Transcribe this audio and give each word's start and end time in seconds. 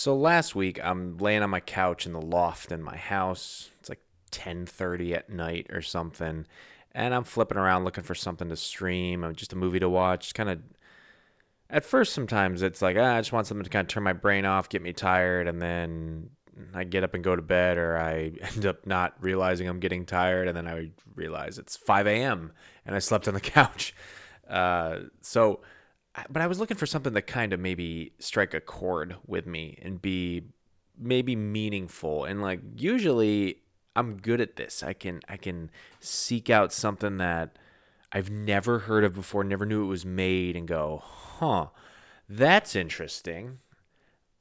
So 0.00 0.16
last 0.16 0.54
week 0.54 0.80
I'm 0.82 1.18
laying 1.18 1.42
on 1.42 1.50
my 1.50 1.60
couch 1.60 2.06
in 2.06 2.14
the 2.14 2.22
loft 2.22 2.72
in 2.72 2.82
my 2.82 2.96
house. 2.96 3.68
It's 3.80 3.90
like 3.90 4.00
10:30 4.30 5.14
at 5.14 5.28
night 5.28 5.66
or 5.68 5.82
something, 5.82 6.46
and 6.92 7.14
I'm 7.14 7.24
flipping 7.24 7.58
around 7.58 7.84
looking 7.84 8.04
for 8.04 8.14
something 8.14 8.48
to 8.48 8.56
stream, 8.56 9.30
just 9.36 9.52
a 9.52 9.56
movie 9.56 9.78
to 9.78 9.90
watch. 9.90 10.32
Kind 10.32 10.48
of 10.48 10.62
at 11.68 11.84
first 11.84 12.14
sometimes 12.14 12.62
it's 12.62 12.80
like 12.80 12.96
ah, 12.98 13.16
I 13.16 13.20
just 13.20 13.30
want 13.30 13.46
something 13.46 13.64
to 13.64 13.68
kind 13.68 13.84
of 13.84 13.88
turn 13.88 14.02
my 14.02 14.14
brain 14.14 14.46
off, 14.46 14.70
get 14.70 14.80
me 14.80 14.94
tired, 14.94 15.46
and 15.46 15.60
then 15.60 16.30
I 16.72 16.84
get 16.84 17.04
up 17.04 17.12
and 17.12 17.22
go 17.22 17.36
to 17.36 17.42
bed, 17.42 17.76
or 17.76 17.98
I 17.98 18.32
end 18.40 18.64
up 18.64 18.86
not 18.86 19.22
realizing 19.22 19.68
I'm 19.68 19.80
getting 19.80 20.06
tired, 20.06 20.48
and 20.48 20.56
then 20.56 20.66
I 20.66 20.92
realize 21.14 21.58
it's 21.58 21.76
5 21.76 22.06
a.m. 22.06 22.52
and 22.86 22.96
I 22.96 23.00
slept 23.00 23.28
on 23.28 23.34
the 23.34 23.40
couch. 23.58 23.94
Uh, 24.48 25.00
so 25.20 25.60
but 26.28 26.42
I 26.42 26.46
was 26.46 26.58
looking 26.58 26.76
for 26.76 26.86
something 26.86 27.12
that 27.14 27.26
kind 27.26 27.52
of 27.52 27.60
maybe 27.60 28.12
strike 28.18 28.54
a 28.54 28.60
chord 28.60 29.16
with 29.26 29.46
me 29.46 29.78
and 29.82 30.00
be 30.00 30.44
maybe 30.98 31.36
meaningful. 31.36 32.24
And 32.24 32.42
like 32.42 32.60
usually 32.76 33.58
I'm 33.96 34.16
good 34.16 34.40
at 34.40 34.56
this. 34.56 34.82
I 34.82 34.92
can 34.92 35.20
I 35.28 35.36
can 35.36 35.70
seek 36.00 36.50
out 36.50 36.72
something 36.72 37.18
that 37.18 37.56
I've 38.12 38.30
never 38.30 38.80
heard 38.80 39.04
of 39.04 39.14
before, 39.14 39.44
never 39.44 39.66
knew 39.66 39.84
it 39.84 39.88
was 39.88 40.04
made 40.04 40.56
and 40.56 40.66
go, 40.66 41.02
"Huh. 41.04 41.66
That's 42.28 42.74
interesting." 42.76 43.58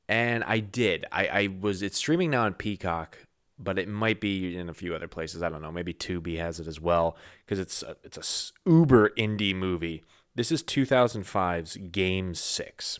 And 0.07 0.43
I 0.43 0.59
did. 0.59 1.05
I 1.11 1.27
I 1.27 1.47
was 1.59 1.81
it's 1.83 1.97
streaming 1.97 2.31
now 2.31 2.45
on 2.45 2.53
Peacock, 2.55 3.17
but 3.59 3.77
it 3.77 3.87
might 3.87 4.19
be 4.19 4.57
in 4.57 4.69
a 4.69 4.73
few 4.73 4.95
other 4.95 5.07
places. 5.07 5.43
I 5.43 5.49
don't 5.49 5.61
know. 5.61 5.71
Maybe 5.71 5.93
Tubi 5.93 6.37
has 6.37 6.59
it 6.59 6.67
as 6.67 6.79
well 6.81 7.15
because 7.45 7.59
it's 7.59 7.83
a, 7.83 7.95
it's 8.03 8.53
a 8.65 8.69
uber 8.69 9.11
indie 9.11 9.55
movie 9.55 10.03
this 10.39 10.53
is 10.53 10.63
2005's 10.63 11.75
Game 11.91 12.33
6. 12.33 12.99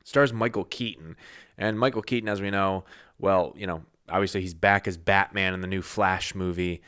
It 0.00 0.08
stars 0.08 0.32
Michael 0.32 0.64
Keaton. 0.64 1.14
And 1.56 1.78
Michael 1.78 2.02
Keaton, 2.02 2.28
as 2.28 2.42
we 2.42 2.50
know, 2.50 2.84
well, 3.20 3.54
you 3.56 3.68
know, 3.68 3.84
obviously 4.08 4.40
he's 4.40 4.52
back 4.52 4.88
as 4.88 4.96
Batman 4.96 5.54
in 5.54 5.60
the 5.60 5.68
new 5.68 5.80
Flash 5.80 6.34
movie. 6.34 6.82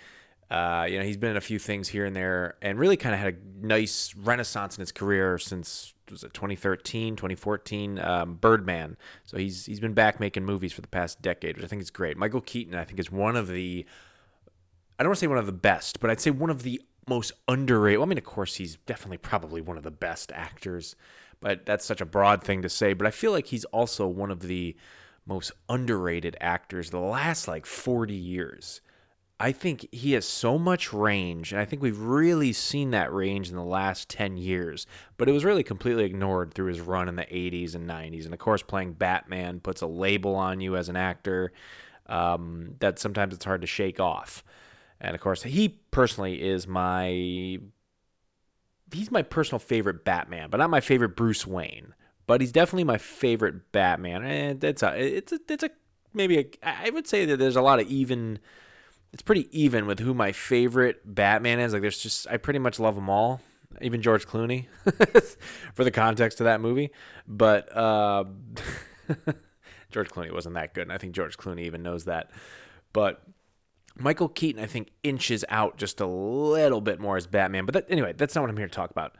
Uh, 0.50 0.86
you 0.91 0.98
know, 0.98 1.05
he's 1.05 1.17
been 1.17 1.30
in 1.30 1.36
a 1.36 1.41
few 1.41 1.61
things 1.61 1.86
here 1.86 2.05
and 2.05 2.17
there 2.17 2.56
and 2.61 2.77
really 2.77 2.97
kind 2.97 3.14
of 3.14 3.20
had 3.20 3.34
a 3.34 3.67
nice 3.67 4.17
renaissance 4.17 4.77
in 4.77 4.80
his 4.83 4.91
career 4.91 5.39
since 5.39 5.94
was 6.11 6.24
it 6.24 6.34
2013, 6.34 7.14
2014, 7.14 8.00
um, 8.00 8.34
Birdman. 8.34 8.97
So 9.24 9.36
he's 9.36 9.64
he's 9.64 9.80
been 9.80 9.94
back 9.94 10.19
making 10.19 10.44
movies 10.44 10.72
for 10.72 10.80
the 10.80 10.89
past 10.89 11.22
decade, 11.22 11.56
which 11.56 11.64
I 11.64 11.69
think 11.69 11.83
is 11.83 11.91
great. 11.91 12.17
Michael 12.17 12.41
Keaton, 12.41 12.74
I 12.74 12.83
think, 12.84 12.98
is 12.98 13.12
one 13.12 13.36
of 13.36 13.47
the 13.47 13.86
I 14.98 15.02
don't 15.05 15.11
want 15.11 15.19
to 15.19 15.20
say 15.20 15.27
one 15.28 15.39
of 15.39 15.47
the 15.47 15.52
best, 15.52 16.00
but 16.00 16.11
I'd 16.11 16.20
say 16.20 16.30
one 16.30 16.50
of 16.50 16.64
the 16.64 16.80
most 17.09 17.33
underrated. 17.49 17.99
Well, 17.99 18.07
I 18.07 18.09
mean, 18.09 18.19
of 18.19 18.25
course, 18.25 18.57
he's 18.57 18.77
definitely 18.87 19.19
probably 19.19 19.61
one 19.61 19.77
of 19.77 19.83
the 19.83 19.91
best 19.91 20.33
actors, 20.33 20.97
but 21.41 21.65
that's 21.67 21.85
such 21.85 22.01
a 22.01 22.07
broad 22.07 22.43
thing 22.43 22.63
to 22.63 22.69
say. 22.69 22.93
But 22.93 23.07
I 23.07 23.11
feel 23.11 23.33
like 23.33 23.47
he's 23.47 23.65
also 23.67 24.07
one 24.07 24.31
of 24.31 24.41
the 24.41 24.77
most 25.27 25.53
underrated 25.69 26.37
actors 26.41 26.91
the 26.91 27.01
last 27.01 27.48
like 27.48 27.67
40 27.67 28.15
years. 28.15 28.81
I 29.39 29.53
think 29.53 29.87
he 29.93 30.13
has 30.13 30.27
so 30.27 30.59
much 30.59 30.95
range, 30.95 31.53
and 31.53 31.61
I 31.61 31.67
think 31.67 31.83
we've 31.83 31.98
really 31.98 32.55
seen 32.55 32.93
that 32.93 33.13
range 33.13 33.51
in 33.51 33.57
the 33.57 33.63
last 33.63 34.09
10 34.09 34.39
years. 34.39 34.87
But 35.19 35.29
it 35.29 35.33
was 35.33 35.45
really 35.45 35.63
completely 35.63 36.05
ignored 36.05 36.55
through 36.55 36.69
his 36.69 36.81
run 36.81 37.07
in 37.07 37.17
the 37.17 37.25
80s 37.25 37.75
and 37.75 37.89
90s. 37.89 38.25
And 38.25 38.33
of 38.33 38.41
course, 38.41 38.63
playing 38.63 38.95
Batman 38.95 39.61
puts 39.61 39.83
a 39.83 39.87
label 39.87 40.35
on 40.37 40.61
you 40.61 40.77
as 40.77 40.89
an 40.89 40.97
actor 40.97 41.53
um, 42.07 42.77
that 42.79 42.98
sometimes 42.98 43.35
it's 43.35 43.45
hard 43.45 43.61
to 43.61 43.67
shake 43.67 44.01
off. 44.01 44.42
And 45.01 45.14
of 45.14 45.20
course, 45.20 45.42
he 45.42 45.68
personally 45.90 46.42
is 46.42 46.67
my 46.67 47.58
he's 48.92 49.11
my 49.11 49.23
personal 49.23 49.58
favorite 49.58 50.05
Batman, 50.05 50.51
but 50.51 50.58
not 50.58 50.70
my 50.70 50.80
favorite 50.80 51.17
Bruce 51.17 51.46
Wayne. 51.46 51.95
But 52.27 52.40
he's 52.40 52.52
definitely 52.52 52.84
my 52.84 52.98
favorite 52.98 53.70
Batman. 53.73 54.24
And 54.24 54.64
it's 54.64 54.83
a 54.83 54.98
it's 54.98 55.33
a 55.33 55.39
it's 55.48 55.62
a 55.62 55.70
maybe 56.12 56.39
a, 56.39 56.46
I 56.62 56.90
would 56.90 57.06
say 57.06 57.24
that 57.27 57.36
there's 57.39 57.56
a 57.56 57.62
lot 57.62 57.79
of 57.80 57.89
even 57.89 58.39
it's 59.12 59.23
pretty 59.23 59.48
even 59.52 59.86
with 59.86 59.98
who 59.98 60.14
my 60.14 60.33
favorite 60.33 61.01
Batman 61.05 61.61
is. 61.61 61.73
Like 61.73 61.83
there's 61.83 61.98
just 61.98 62.27
I 62.29 62.36
pretty 62.36 62.58
much 62.58 62.80
love 62.80 62.95
them 62.95 63.08
all. 63.08 63.40
Even 63.83 64.01
George 64.01 64.27
Clooney 64.27 64.67
for 65.74 65.85
the 65.85 65.90
context 65.90 66.40
of 66.40 66.45
that 66.45 66.61
movie. 66.61 66.92
But 67.29 67.74
uh, 67.77 68.24
George 69.90 70.08
Clooney 70.08 70.33
wasn't 70.33 70.55
that 70.55 70.73
good, 70.73 70.83
and 70.83 70.92
I 70.92 70.98
think 70.98 71.14
George 71.14 71.36
Clooney 71.36 71.62
even 71.62 71.83
knows 71.83 72.06
that. 72.06 72.30
But 72.92 73.23
Michael 73.98 74.29
Keaton, 74.29 74.62
I 74.62 74.67
think, 74.67 74.90
inches 75.02 75.45
out 75.48 75.79
just 75.79 76.01
a 76.01 76.07
little 76.07 76.80
bit 76.80 77.01
more 77.01 77.17
as 77.17 77.27
Batman. 77.27 77.64
But 77.64 77.74
that, 77.74 77.86
anyway, 77.89 78.12
that's 78.12 78.34
not 78.34 78.42
what 78.42 78.51
I'm 78.51 78.57
here 78.57 78.68
to 78.68 78.74
talk 78.74 78.90
about. 78.90 79.17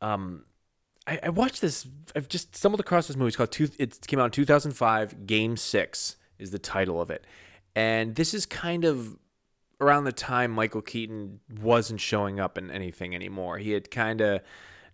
Um, 0.00 0.44
I, 1.06 1.20
I, 1.24 1.28
watched 1.28 1.60
this. 1.60 1.86
I've 2.14 2.28
just 2.28 2.56
stumbled 2.56 2.80
across 2.80 3.06
this 3.06 3.16
movie. 3.16 3.28
It's 3.28 3.36
called. 3.36 3.52
Two, 3.52 3.68
it 3.78 4.06
came 4.06 4.18
out 4.18 4.26
in 4.26 4.30
2005. 4.30 5.26
Game 5.26 5.56
Six 5.56 6.16
is 6.38 6.50
the 6.50 6.58
title 6.58 7.00
of 7.00 7.10
it, 7.10 7.26
and 7.74 8.14
this 8.14 8.34
is 8.34 8.46
kind 8.46 8.84
of 8.84 9.16
around 9.80 10.04
the 10.04 10.12
time 10.12 10.50
Michael 10.50 10.82
Keaton 10.82 11.40
wasn't 11.60 12.00
showing 12.00 12.40
up 12.40 12.56
in 12.56 12.70
anything 12.70 13.14
anymore. 13.14 13.58
He 13.58 13.72
had 13.72 13.90
kind 13.90 14.20
of 14.20 14.40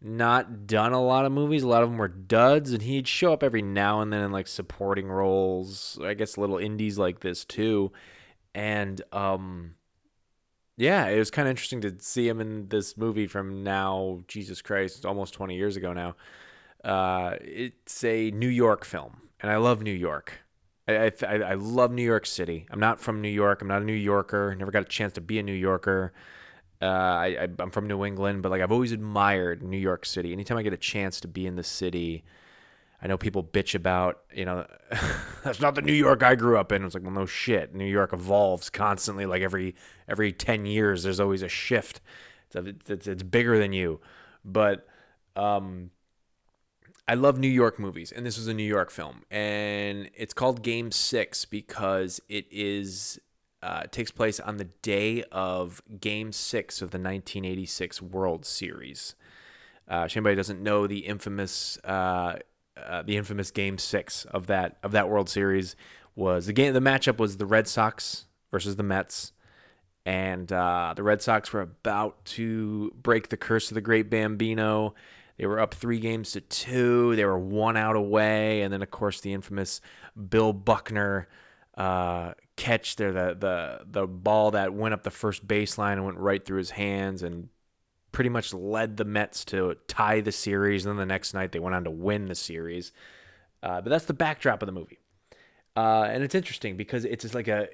not 0.01 0.67
done 0.67 0.93
a 0.93 1.03
lot 1.03 1.25
of 1.25 1.33
movies. 1.33 1.63
A 1.63 1.69
lot 1.69 1.83
of 1.83 1.89
them 1.89 1.99
were 1.99 2.09
duds, 2.09 2.73
and 2.73 2.83
he'd 2.83 3.07
show 3.07 3.33
up 3.33 3.43
every 3.43 3.63
now 3.63 4.01
and 4.01 4.13
then 4.13 4.21
in 4.21 4.33
like 4.33 4.49
supporting 4.49 5.09
roles. 5.09 5.99
I 6.03 6.15
guess 6.15 6.37
little 6.37 6.59
indies 6.59 6.99
like 6.99 7.21
this 7.21 7.45
too 7.45 7.93
and 8.55 9.03
um 9.13 9.75
yeah 10.77 11.07
it 11.09 11.19
was 11.19 11.31
kind 11.31 11.47
of 11.47 11.51
interesting 11.51 11.81
to 11.81 11.95
see 11.99 12.29
him 12.29 12.41
in 12.41 12.69
this 12.69 12.97
movie 12.97 13.27
from 13.27 13.63
now 13.63 14.21
jesus 14.29 14.63
christ 14.63 15.05
almost 15.07 15.35
20 15.35 15.57
years 15.57 15.77
ago 15.77 15.93
now 15.93 16.15
uh 16.85 17.37
it's 17.41 18.03
a 18.05 18.31
new 18.33 18.49
york 18.49 18.85
film 18.85 19.23
and 19.41 19.51
i 19.51 19.57
love 19.57 19.83
new 19.83 19.93
york 19.93 20.43
I, 20.89 21.13
I, 21.27 21.35
I 21.37 21.55
love 21.55 21.93
New 21.93 22.03
York 22.03 22.27
City. 22.27 22.67
I'm 22.71 22.81
not 22.81 23.01
from 23.01 23.21
New 23.21 23.29
York. 23.29 23.63
I'm 23.63 23.69
not 23.69 23.83
a 23.83 23.85
New 23.85 23.93
Yorker. 23.93 24.55
Never 24.59 24.71
got 24.71 24.83
a 24.83 24.87
chance 24.87 25.13
to 25.15 25.21
be 25.21 25.39
a 25.39 25.43
New 25.43 25.53
Yorker. 25.53 26.13
Uh, 26.81 26.87
I, 26.87 27.49
I'm 27.59 27.71
from 27.71 27.87
New 27.87 28.05
England, 28.05 28.43
but 28.43 28.51
like 28.51 28.61
I've 28.61 28.73
always 28.73 28.91
admired 28.91 29.63
New 29.63 29.79
York 29.79 30.05
City. 30.05 30.33
Anytime 30.33 30.59
I 30.59 30.63
get 30.63 30.73
a 30.73 30.79
chance 30.79 31.21
to 31.21 31.29
be 31.29 31.47
in 31.47 31.55
the 31.55 31.63
city, 31.63 32.25
I 33.03 33.09
know 33.09 33.17
people 33.17 33.43
bitch 33.43 33.75
about, 33.75 34.21
you 34.33 34.45
know, 34.45 34.65
that's 35.45 35.61
not 35.61 35.75
the 35.75 35.83
New 35.83 35.93
York 35.93 36.23
I 36.23 36.37
grew 36.37 36.57
up 36.57 36.71
in. 36.71 36.85
It's 36.85 36.95
like, 36.95 37.03
well, 37.03 37.13
no 37.13 37.27
shit. 37.27 37.75
New 37.75 37.85
York 37.85 38.13
evolves 38.13 38.71
constantly. 38.71 39.27
Like 39.27 39.43
every 39.43 39.75
every 40.09 40.33
ten 40.33 40.67
years, 40.67 41.03
there's 41.03 41.21
always 41.21 41.43
a 41.43 41.49
shift. 41.49 42.01
It's, 42.55 42.91
it's, 42.91 43.07
it's 43.09 43.23
bigger 43.23 43.59
than 43.59 43.73
you. 43.73 44.01
But 44.45 44.87
um, 45.35 45.91
I 47.09 47.15
love 47.15 47.39
New 47.39 47.49
York 47.49 47.79
movies, 47.79 48.13
and 48.13 48.25
this 48.25 48.37
was 48.37 48.47
a 48.47 48.55
New 48.55 48.63
York 48.63 48.91
film, 48.91 49.23
and 49.31 50.09
it's 50.15 50.35
called 50.35 50.63
Game 50.63 50.93
Six 50.93 51.45
because 51.45 52.21
it 52.29 52.47
is 52.51 53.19
uh, 53.63 53.85
takes 53.91 54.11
place 54.11 54.39
on 54.39 54.59
the 54.59 54.65
day 54.65 55.25
of 55.33 55.83
Game 56.01 56.33
Six 56.33 56.77
of 56.77 56.91
the 56.91 56.99
1986 56.99 58.01
World 58.01 58.45
Series. 58.45 59.17
Uh, 59.89 60.05
if 60.07 60.17
anybody 60.17 60.37
doesn't 60.37 60.63
know 60.63 60.87
the 60.87 61.01
infamous 61.01 61.77
uh, 61.79 62.37
uh, 62.87 63.03
the 63.03 63.17
infamous 63.17 63.51
Game 63.51 63.79
Six 63.79 64.25
of 64.27 64.47
that 64.49 64.77
of 64.83 64.93
that 64.93 65.09
World 65.09 65.29
Series 65.29 65.77
was 66.15 66.47
the 66.47 66.53
game. 66.53 66.75
The 66.75 66.81
matchup 66.81 67.19
was 67.19 67.37
the 67.37 67.47
Red 67.47 67.69
Sox 67.69 68.27
versus 68.51 68.77
the 68.77 68.83
Mets, 68.83 69.33
and 70.05 70.53
uh, 70.53 70.95
the 70.97 71.03
Red 71.03 71.23
Sox 71.23 71.53
were 71.53 71.61
about 71.61 72.25
to 72.27 72.93
break 73.03 73.29
the 73.29 73.37
curse 73.37 73.71
of 73.71 73.75
the 73.75 73.81
Great 73.81 74.11
Bambino. 74.11 74.95
They 75.39 75.47
were 75.47 75.61
up 75.61 75.75
three 75.75 75.99
games 75.99 76.33
to 76.33 76.41
two. 76.41 77.17
They 77.17 77.25
were 77.25 77.39
one 77.39 77.77
out 77.77 77.97
away, 77.97 78.63
and 78.63 78.73
then 78.73 78.83
of 78.83 78.91
course 78.91 79.21
the 79.21 79.33
infamous 79.33 79.81
Bill 80.29 80.53
Buckner 80.53 81.29
uh, 81.77 82.33
catch 82.57 82.97
there, 82.97 83.13
the 83.13 83.37
the 83.39 83.81
the 83.87 84.07
ball 84.07 84.53
that 84.53 84.75
went 84.75 84.95
up 84.95 85.03
the 85.03 85.11
first 85.11 85.47
baseline 85.47 85.95
and 85.95 86.05
went 86.05 86.19
right 86.19 86.45
through 86.45 86.59
his 86.59 86.71
hands 86.71 87.23
and 87.23 87.49
pretty 88.13 88.31
much 88.31 88.55
led 88.55 88.97
the 88.97 89.05
Mets 89.05 89.45
to 89.47 89.77
tie 89.89 90.21
the 90.21 90.33
series. 90.33 90.85
And 90.85 90.93
then 90.93 91.09
the 91.09 91.13
next 91.13 91.35
night 91.35 91.53
they 91.53 91.59
went 91.59 91.75
on 91.75 91.85
to 91.85 91.91
win 91.91 92.27
the 92.27 92.35
series. 92.35 92.93
Uh, 93.63 93.81
but 93.81 93.91
that's 93.91 94.05
the 94.05 94.15
backdrop 94.15 94.63
of 94.63 94.67
the 94.67 94.73
movie. 94.73 94.99
Uh, 95.77 96.03
and 96.03 96.23
it's 96.23 96.35
interesting 96.35 96.77
because 96.77 97.05
it's 97.05 97.23
just 97.23 97.35
like 97.35 97.49
a, 97.49 97.69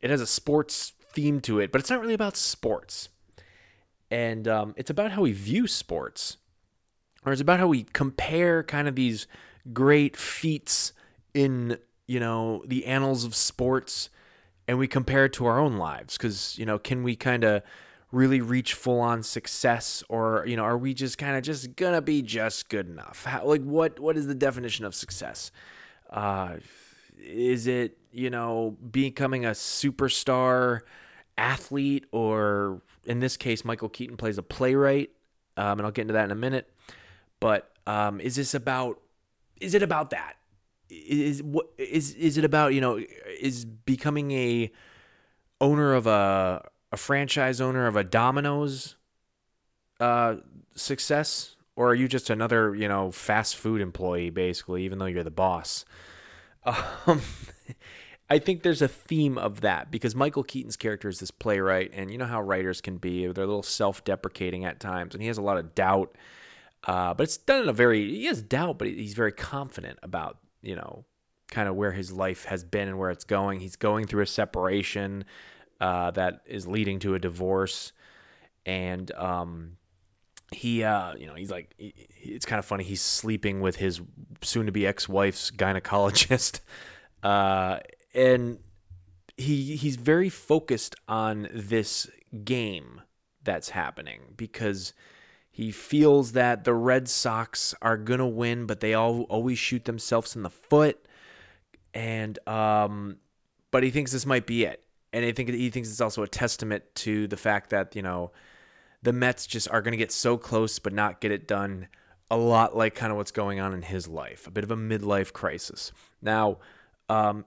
it 0.00 0.10
has 0.10 0.20
a 0.20 0.26
sports 0.26 0.92
theme 1.12 1.40
to 1.40 1.58
it, 1.58 1.72
but 1.72 1.80
it's 1.80 1.90
not 1.90 2.00
really 2.00 2.14
about 2.14 2.36
sports. 2.36 3.08
And 4.10 4.46
um, 4.46 4.74
it's 4.76 4.90
about 4.90 5.12
how 5.12 5.22
we 5.22 5.32
view 5.32 5.66
sports, 5.66 6.36
or 7.24 7.32
it's 7.32 7.40
about 7.40 7.58
how 7.58 7.68
we 7.68 7.84
compare 7.84 8.62
kind 8.62 8.88
of 8.88 8.94
these 8.94 9.26
great 9.72 10.16
feats 10.16 10.92
in, 11.34 11.78
you 12.06 12.20
know, 12.20 12.62
the 12.66 12.86
annals 12.86 13.24
of 13.24 13.34
sports 13.34 14.10
and 14.66 14.78
we 14.78 14.86
compare 14.86 15.24
it 15.24 15.32
to 15.34 15.46
our 15.46 15.58
own 15.58 15.76
lives. 15.76 16.16
Because, 16.16 16.56
you 16.58 16.66
know, 16.66 16.78
can 16.78 17.02
we 17.02 17.16
kind 17.16 17.44
of, 17.44 17.62
really 18.12 18.40
reach 18.40 18.74
full 18.74 19.00
on 19.00 19.22
success 19.22 20.02
or 20.08 20.44
you 20.46 20.56
know 20.56 20.64
are 20.64 20.78
we 20.78 20.92
just 20.94 21.18
kind 21.18 21.36
of 21.36 21.42
just 21.42 21.76
gonna 21.76 22.02
be 22.02 22.22
just 22.22 22.68
good 22.68 22.88
enough 22.88 23.24
How, 23.24 23.44
like 23.44 23.62
what 23.62 24.00
what 24.00 24.16
is 24.16 24.26
the 24.26 24.34
definition 24.34 24.84
of 24.84 24.94
success 24.94 25.52
uh 26.10 26.56
is 27.18 27.66
it 27.66 27.98
you 28.10 28.30
know 28.30 28.76
becoming 28.90 29.44
a 29.44 29.50
superstar 29.50 30.80
athlete 31.38 32.06
or 32.10 32.82
in 33.04 33.20
this 33.20 33.36
case 33.36 33.64
michael 33.64 33.88
keaton 33.88 34.16
plays 34.16 34.38
a 34.38 34.42
playwright 34.42 35.10
um, 35.56 35.78
and 35.78 35.82
i'll 35.82 35.92
get 35.92 36.02
into 36.02 36.14
that 36.14 36.24
in 36.24 36.30
a 36.30 36.36
minute 36.36 36.72
but 37.38 37.70
um, 37.86 38.20
is 38.20 38.36
this 38.36 38.54
about 38.54 39.00
is 39.60 39.74
it 39.74 39.82
about 39.82 40.10
that 40.10 40.36
is 40.90 41.42
what 41.42 41.70
is 41.78 42.14
is 42.14 42.36
it 42.36 42.44
about? 42.44 42.74
You 42.74 42.80
know, 42.80 43.00
is 43.40 43.64
becoming 43.64 44.30
a 44.32 44.70
owner 45.60 45.94
of 45.94 46.06
a 46.06 46.68
a 46.92 46.96
franchise 46.96 47.60
owner 47.60 47.86
of 47.86 47.96
a 47.96 48.04
Domino's 48.04 48.96
uh, 50.00 50.36
success, 50.74 51.56
or 51.76 51.90
are 51.90 51.94
you 51.94 52.08
just 52.08 52.30
another 52.30 52.74
you 52.74 52.88
know 52.88 53.10
fast 53.10 53.56
food 53.56 53.80
employee 53.80 54.30
basically, 54.30 54.84
even 54.84 54.98
though 54.98 55.06
you're 55.06 55.24
the 55.24 55.30
boss? 55.30 55.84
Um, 57.06 57.22
I 58.28 58.38
think 58.38 58.62
there's 58.62 58.80
a 58.80 58.86
theme 58.86 59.36
of 59.36 59.62
that 59.62 59.90
because 59.90 60.14
Michael 60.14 60.44
Keaton's 60.44 60.76
character 60.76 61.08
is 61.08 61.18
this 61.18 61.32
playwright, 61.32 61.90
and 61.92 62.12
you 62.12 62.18
know 62.18 62.26
how 62.26 62.40
writers 62.40 62.80
can 62.80 62.96
be. 62.96 63.26
They're 63.26 63.44
a 63.44 63.46
little 63.46 63.64
self 63.64 64.04
deprecating 64.04 64.64
at 64.64 64.78
times, 64.78 65.14
and 65.14 65.20
he 65.20 65.26
has 65.26 65.36
a 65.36 65.42
lot 65.42 65.58
of 65.58 65.74
doubt. 65.74 66.14
Uh, 66.84 67.12
but 67.12 67.24
it's 67.24 67.36
done 67.36 67.64
in 67.64 67.68
a 67.68 67.72
very, 67.72 68.08
he 68.08 68.26
has 68.26 68.40
doubt, 68.40 68.78
but 68.78 68.88
he's 68.88 69.14
very 69.14 69.32
confident 69.32 69.98
about, 70.02 70.38
you 70.62 70.76
know, 70.76 71.04
kind 71.50 71.68
of 71.68 71.74
where 71.74 71.92
his 71.92 72.12
life 72.12 72.44
has 72.44 72.64
been 72.64 72.88
and 72.88 72.98
where 72.98 73.10
it's 73.10 73.24
going. 73.24 73.60
He's 73.60 73.76
going 73.76 74.06
through 74.06 74.22
a 74.22 74.26
separation 74.26 75.24
uh, 75.80 76.10
that 76.12 76.40
is 76.46 76.66
leading 76.66 76.98
to 77.00 77.14
a 77.14 77.18
divorce. 77.18 77.92
And, 78.66 79.10
um, 79.12 79.76
he 80.52 80.82
uh 80.82 81.14
you 81.14 81.28
know 81.28 81.34
he's 81.34 81.48
like 81.48 81.72
it's 81.78 82.44
kind 82.44 82.58
of 82.58 82.64
funny 82.64 82.82
he's 82.82 83.00
sleeping 83.00 83.60
with 83.60 83.76
his 83.76 84.00
soon 84.42 84.66
to 84.66 84.72
be 84.72 84.84
ex-wife's 84.84 85.50
gynecologist. 85.52 86.60
Uh 87.22 87.78
and 88.14 88.58
he 89.36 89.76
he's 89.76 89.96
very 89.96 90.28
focused 90.28 90.94
on 91.06 91.48
this 91.52 92.08
game 92.44 93.02
that's 93.42 93.70
happening 93.70 94.20
because 94.36 94.92
he 95.50 95.70
feels 95.70 96.32
that 96.32 96.64
the 96.64 96.74
Red 96.74 97.08
Sox 97.08 97.74
are 97.82 97.96
gonna 97.96 98.28
win, 98.28 98.66
but 98.66 98.80
they 98.80 98.94
all 98.94 99.22
always 99.24 99.58
shoot 99.58 99.84
themselves 99.84 100.36
in 100.36 100.42
the 100.42 100.50
foot, 100.50 101.06
and 101.92 102.38
um, 102.48 103.16
but 103.70 103.82
he 103.82 103.90
thinks 103.90 104.12
this 104.12 104.26
might 104.26 104.46
be 104.46 104.64
it, 104.64 104.82
and 105.12 105.24
I 105.24 105.32
think 105.32 105.50
he 105.50 105.70
thinks 105.70 105.90
it's 105.90 106.00
also 106.00 106.22
a 106.22 106.28
testament 106.28 106.84
to 106.96 107.26
the 107.26 107.36
fact 107.36 107.70
that 107.70 107.94
you 107.96 108.02
know 108.02 108.32
the 109.02 109.12
Mets 109.12 109.46
just 109.46 109.68
are 109.68 109.82
gonna 109.82 109.96
get 109.96 110.12
so 110.12 110.36
close 110.36 110.78
but 110.78 110.92
not 110.92 111.20
get 111.20 111.32
it 111.32 111.46
done. 111.46 111.88
A 112.30 112.36
lot 112.36 112.76
like 112.76 112.94
kind 112.94 113.10
of 113.10 113.16
what's 113.16 113.32
going 113.32 113.58
on 113.58 113.74
in 113.74 113.82
his 113.82 114.06
life, 114.06 114.46
a 114.46 114.50
bit 114.50 114.62
of 114.62 114.70
a 114.70 114.76
midlife 114.76 115.32
crisis. 115.32 115.90
Now, 116.22 116.58
um, 117.08 117.44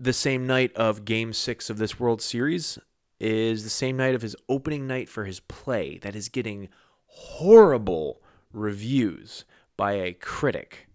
the 0.00 0.12
same 0.12 0.46
night 0.46 0.74
of 0.74 1.04
game 1.04 1.32
six 1.32 1.70
of 1.70 1.78
this 1.78 2.00
World 2.00 2.20
Series 2.20 2.78
is 3.20 3.62
the 3.62 3.70
same 3.70 3.96
night 3.96 4.14
of 4.14 4.22
his 4.22 4.34
opening 4.48 4.86
night 4.86 5.08
for 5.08 5.26
his 5.26 5.40
play 5.40 5.98
that 5.98 6.16
is 6.16 6.28
getting 6.28 6.68
horrible 7.06 8.20
reviews 8.52 9.44
by 9.76 9.92
a 9.92 10.12
critic 10.12 10.88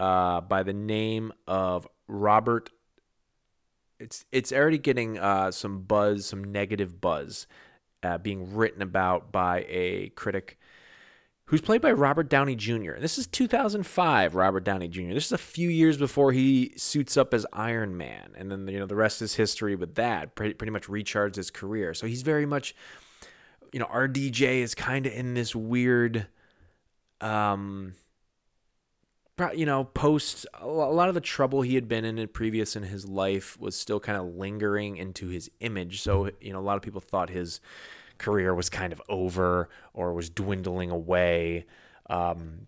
uh, 0.00 0.40
by 0.40 0.62
the 0.62 0.72
name 0.72 1.32
of 1.46 1.86
Robert. 2.08 2.70
It's 4.00 4.24
it's 4.32 4.52
already 4.52 4.78
getting 4.78 5.18
uh, 5.18 5.50
some 5.50 5.82
buzz, 5.82 6.26
some 6.26 6.42
negative 6.42 7.00
buzz, 7.00 7.46
uh, 8.02 8.18
being 8.18 8.54
written 8.54 8.82
about 8.82 9.30
by 9.30 9.66
a 9.68 10.08
critic 10.16 10.58
who's 11.44 11.60
played 11.60 11.82
by 11.82 11.90
Robert 11.90 12.30
Downey 12.30 12.54
Jr. 12.54 12.92
This 13.00 13.18
is 13.18 13.26
2005, 13.26 14.36
Robert 14.36 14.62
Downey 14.62 14.86
Jr. 14.86 15.12
This 15.12 15.26
is 15.26 15.32
a 15.32 15.38
few 15.38 15.68
years 15.68 15.96
before 15.96 16.30
he 16.30 16.72
suits 16.76 17.16
up 17.16 17.34
as 17.34 17.44
Iron 17.52 17.96
Man, 17.96 18.30
and 18.36 18.50
then 18.50 18.66
you 18.68 18.78
know 18.78 18.86
the 18.86 18.96
rest 18.96 19.20
is 19.20 19.34
history. 19.34 19.74
With 19.74 19.96
that, 19.96 20.34
pretty, 20.34 20.54
pretty 20.54 20.70
much 20.70 20.88
recharged 20.88 21.36
his 21.36 21.50
career. 21.50 21.92
So 21.92 22.06
he's 22.06 22.22
very 22.22 22.46
much, 22.46 22.74
you 23.72 23.80
know, 23.80 23.86
RDJ 23.86 24.60
is 24.60 24.74
kind 24.74 25.06
of 25.06 25.12
in 25.12 25.34
this 25.34 25.54
weird, 25.54 26.26
um, 27.20 27.92
you 29.54 29.66
know, 29.66 29.84
post 29.84 30.46
a 30.60 30.66
lot 30.66 31.08
of 31.08 31.14
the 31.14 31.20
trouble 31.20 31.62
he 31.62 31.74
had 31.74 31.88
been 31.88 32.04
in 32.04 32.26
previous 32.28 32.76
in 32.76 32.82
his 32.82 33.06
life 33.06 33.58
was 33.60 33.76
still 33.76 34.00
kind 34.00 34.18
of 34.18 34.34
lingering 34.34 34.96
into 34.96 35.28
his 35.28 35.50
image. 35.60 36.02
So 36.02 36.30
you 36.40 36.52
know, 36.52 36.58
a 36.58 36.62
lot 36.62 36.76
of 36.76 36.82
people 36.82 37.00
thought 37.00 37.30
his 37.30 37.60
career 38.18 38.54
was 38.54 38.68
kind 38.68 38.92
of 38.92 39.02
over 39.08 39.68
or 39.94 40.12
was 40.12 40.30
dwindling 40.30 40.90
away. 40.90 41.66
Um, 42.08 42.66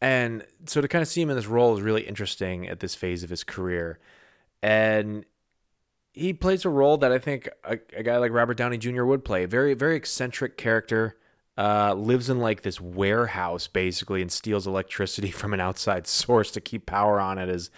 and 0.00 0.44
so 0.66 0.80
to 0.80 0.88
kind 0.88 1.02
of 1.02 1.08
see 1.08 1.22
him 1.22 1.30
in 1.30 1.36
this 1.36 1.46
role 1.46 1.74
is 1.76 1.82
really 1.82 2.02
interesting 2.02 2.68
at 2.68 2.80
this 2.80 2.94
phase 2.94 3.22
of 3.22 3.30
his 3.30 3.42
career. 3.42 3.98
And 4.62 5.24
he 6.12 6.32
plays 6.32 6.64
a 6.64 6.68
role 6.68 6.98
that 6.98 7.12
I 7.12 7.18
think 7.18 7.48
a, 7.64 7.78
a 7.96 8.02
guy 8.02 8.18
like 8.18 8.32
Robert 8.32 8.56
Downey 8.56 8.78
Jr. 8.78 9.04
would 9.04 9.24
play. 9.24 9.44
A 9.44 9.48
very, 9.48 9.74
very 9.74 9.96
eccentric 9.96 10.56
character. 10.56 11.16
Uh, 11.58 11.94
lives 11.94 12.28
in 12.28 12.38
like 12.38 12.60
this 12.60 12.80
warehouse 12.80 13.66
basically 13.66 14.20
and 14.20 14.30
steals 14.30 14.66
electricity 14.66 15.30
from 15.32 15.54
an 15.54 15.60
outside 15.60 16.06
source 16.06 16.50
to 16.50 16.60
keep 16.60 16.84
power 16.84 17.18
on 17.18 17.38
at 17.38 17.48
his 17.48 17.70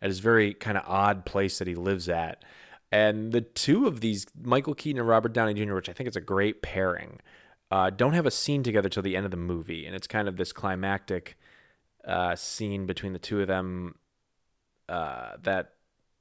at 0.00 0.08
his 0.08 0.20
very 0.20 0.54
kind 0.54 0.76
of 0.76 0.84
odd 0.86 1.24
place 1.24 1.58
that 1.58 1.66
he 1.66 1.74
lives 1.74 2.08
at. 2.08 2.44
And 2.92 3.32
the 3.32 3.40
two 3.40 3.88
of 3.88 4.00
these, 4.00 4.26
Michael 4.40 4.74
Keaton 4.74 5.00
and 5.00 5.08
Robert 5.08 5.32
Downey 5.32 5.54
Jr., 5.54 5.74
which 5.74 5.88
I 5.88 5.92
think 5.92 6.08
is 6.08 6.14
a 6.14 6.20
great 6.20 6.62
pairing, 6.62 7.20
uh, 7.70 7.90
don't 7.90 8.12
have 8.12 8.26
a 8.26 8.30
scene 8.30 8.62
together 8.62 8.88
till 8.88 9.02
the 9.02 9.16
end 9.16 9.24
of 9.24 9.32
the 9.32 9.36
movie, 9.36 9.84
and 9.84 9.96
it's 9.96 10.06
kind 10.06 10.28
of 10.28 10.36
this 10.36 10.52
climactic 10.52 11.36
uh, 12.06 12.36
scene 12.36 12.86
between 12.86 13.12
the 13.12 13.18
two 13.18 13.40
of 13.40 13.48
them 13.48 13.96
uh, 14.88 15.32
that, 15.42 15.72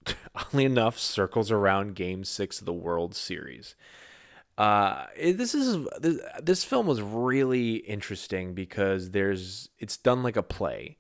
oddly 0.36 0.66
enough, 0.66 0.98
circles 0.98 1.52
around 1.52 1.94
Game 1.94 2.24
Six 2.24 2.60
of 2.60 2.66
the 2.66 2.74
World 2.74 3.14
Series. 3.14 3.76
Uh, 4.58 5.06
this 5.18 5.56
is 5.56 5.88
this, 6.00 6.20
this 6.42 6.64
film 6.64 6.86
was 6.86 7.02
really 7.02 7.76
interesting 7.78 8.54
because 8.54 9.12
there's 9.12 9.70
it's 9.80 9.98
done 9.98 10.22
like 10.22 10.36
a 10.36 10.44
play, 10.44 10.98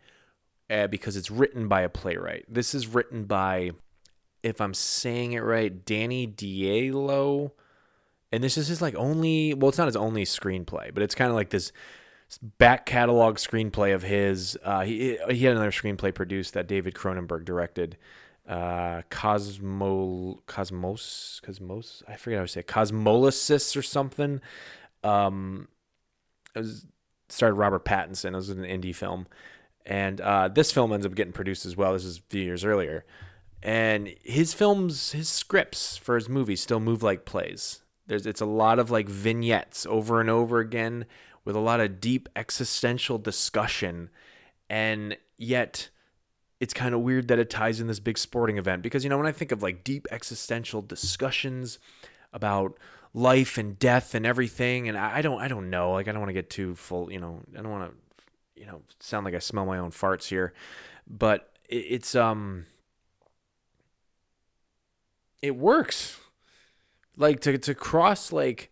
uh, 0.69 0.87
because 0.87 1.15
it's 1.15 1.29
written 1.29 1.67
by 1.67 1.81
a 1.81 1.89
playwright. 1.89 2.45
This 2.47 2.73
is 2.73 2.87
written 2.87 3.25
by 3.25 3.71
if 4.41 4.59
I'm 4.59 4.73
saying 4.73 5.33
it 5.33 5.39
right, 5.39 5.85
Don 5.85 6.09
DeLillo. 6.09 7.51
And 8.31 8.43
this 8.43 8.57
is 8.57 8.67
his 8.67 8.81
like 8.81 8.95
only 8.95 9.53
well, 9.53 9.69
it's 9.69 9.77
not 9.77 9.87
his 9.87 9.95
only 9.95 10.25
screenplay, 10.25 10.93
but 10.93 11.03
it's 11.03 11.15
kind 11.15 11.29
of 11.29 11.35
like 11.35 11.51
this 11.51 11.71
back 12.57 12.85
catalog 12.87 13.35
screenplay 13.35 13.93
of 13.93 14.01
his. 14.01 14.57
Uh, 14.63 14.81
he 14.81 15.17
he 15.29 15.45
had 15.45 15.55
another 15.55 15.71
screenplay 15.71 16.13
produced 16.13 16.55
that 16.55 16.67
David 16.67 16.95
Cronenberg 16.95 17.45
directed. 17.45 17.97
Uh, 18.47 19.01
Cosmo 19.09 20.41
Cosmos 20.47 21.39
Cosmos 21.45 22.03
I 22.09 22.17
forget 22.17 22.39
how 22.39 22.43
to 22.43 22.47
say 22.49 22.59
it, 22.59 22.67
Cosmolysis 22.67 23.77
or 23.77 23.81
something. 23.81 24.41
Um, 25.03 25.69
it 26.55 26.59
was 26.59 26.85
started 27.29 27.55
Robert 27.55 27.85
Pattinson. 27.85 28.33
It 28.33 28.35
was 28.35 28.49
an 28.49 28.63
indie 28.63 28.95
film, 28.95 29.27
and 29.85 30.19
uh, 30.19 30.49
this 30.49 30.71
film 30.71 30.91
ends 30.91 31.05
up 31.05 31.15
getting 31.15 31.33
produced 31.33 31.65
as 31.65 31.77
well. 31.77 31.93
This 31.93 32.03
is 32.03 32.17
a 32.17 32.21
few 32.29 32.41
years 32.41 32.65
earlier 32.65 33.05
and 33.63 34.13
his 34.21 34.53
films 34.53 35.13
his 35.13 35.29
scripts 35.29 35.95
for 35.95 36.15
his 36.15 36.27
movies 36.27 36.61
still 36.61 36.81
move 36.81 37.01
like 37.01 37.25
plays 37.25 37.81
there's 38.07 38.27
it's 38.27 38.41
a 38.41 38.45
lot 38.45 38.77
of 38.77 38.91
like 38.91 39.07
vignettes 39.07 39.85
over 39.85 40.19
and 40.19 40.29
over 40.29 40.59
again 40.59 41.05
with 41.45 41.55
a 41.55 41.59
lot 41.59 41.79
of 41.79 42.01
deep 42.01 42.27
existential 42.35 43.17
discussion 43.17 44.09
and 44.69 45.17
yet 45.37 45.89
it's 46.63 46.73
kind 46.73 46.95
of 46.95 47.01
weird 47.01 47.27
that 47.27 47.39
it 47.39 47.49
ties 47.49 47.79
in 47.79 47.87
this 47.87 47.99
big 47.99 48.17
sporting 48.17 48.57
event 48.57 48.81
because 48.81 49.03
you 49.03 49.09
know 49.09 49.17
when 49.17 49.27
i 49.27 49.31
think 49.31 49.51
of 49.51 49.61
like 49.61 49.83
deep 49.83 50.07
existential 50.11 50.81
discussions 50.81 51.79
about 52.31 52.77
life 53.13 53.57
and 53.57 53.77
death 53.77 54.15
and 54.15 54.25
everything 54.25 54.87
and 54.87 54.97
i, 54.97 55.21
don't 55.21 55.39
i 55.41 55.47
don't 55.47 55.69
know 55.69 55.91
like 55.91 56.07
i 56.07 56.11
don't 56.11 56.21
want 56.21 56.29
to 56.29 56.33
get 56.33 56.49
too 56.49 56.73
full 56.75 57.11
you 57.11 57.19
know 57.19 57.41
i 57.57 57.61
don't 57.61 57.71
want 57.71 57.91
to 57.91 58.61
you 58.61 58.65
know 58.65 58.81
sound 58.99 59.25
like 59.25 59.35
i 59.35 59.39
smell 59.39 59.65
my 59.65 59.77
own 59.77 59.91
farts 59.91 60.27
here 60.27 60.53
but 61.07 61.51
it's 61.69 62.15
um 62.15 62.65
it 65.43 65.57
works. 65.57 66.19
Like 67.17 67.41
to 67.41 67.59
to 67.59 67.75
cross 67.75 68.31
like 68.31 68.71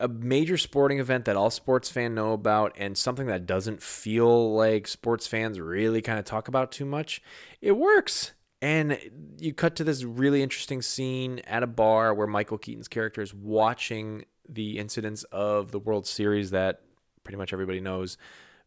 a 0.00 0.08
major 0.08 0.56
sporting 0.56 0.98
event 0.98 1.24
that 1.24 1.36
all 1.36 1.50
sports 1.50 1.88
fans 1.88 2.14
know 2.14 2.32
about 2.32 2.74
and 2.76 2.98
something 2.98 3.26
that 3.26 3.46
doesn't 3.46 3.82
feel 3.82 4.54
like 4.54 4.88
sports 4.88 5.26
fans 5.26 5.60
really 5.60 6.02
kind 6.02 6.18
of 6.18 6.24
talk 6.24 6.48
about 6.48 6.72
too 6.72 6.84
much, 6.84 7.22
it 7.60 7.72
works. 7.72 8.32
And 8.60 8.98
you 9.38 9.52
cut 9.52 9.76
to 9.76 9.84
this 9.84 10.04
really 10.04 10.42
interesting 10.42 10.82
scene 10.82 11.40
at 11.46 11.62
a 11.62 11.66
bar 11.66 12.14
where 12.14 12.26
Michael 12.26 12.58
Keaton's 12.58 12.88
character 12.88 13.20
is 13.20 13.34
watching 13.34 14.24
the 14.48 14.78
incidents 14.78 15.22
of 15.24 15.70
the 15.70 15.78
World 15.78 16.06
Series 16.06 16.50
that 16.50 16.80
pretty 17.22 17.36
much 17.36 17.52
everybody 17.52 17.80
knows, 17.80 18.16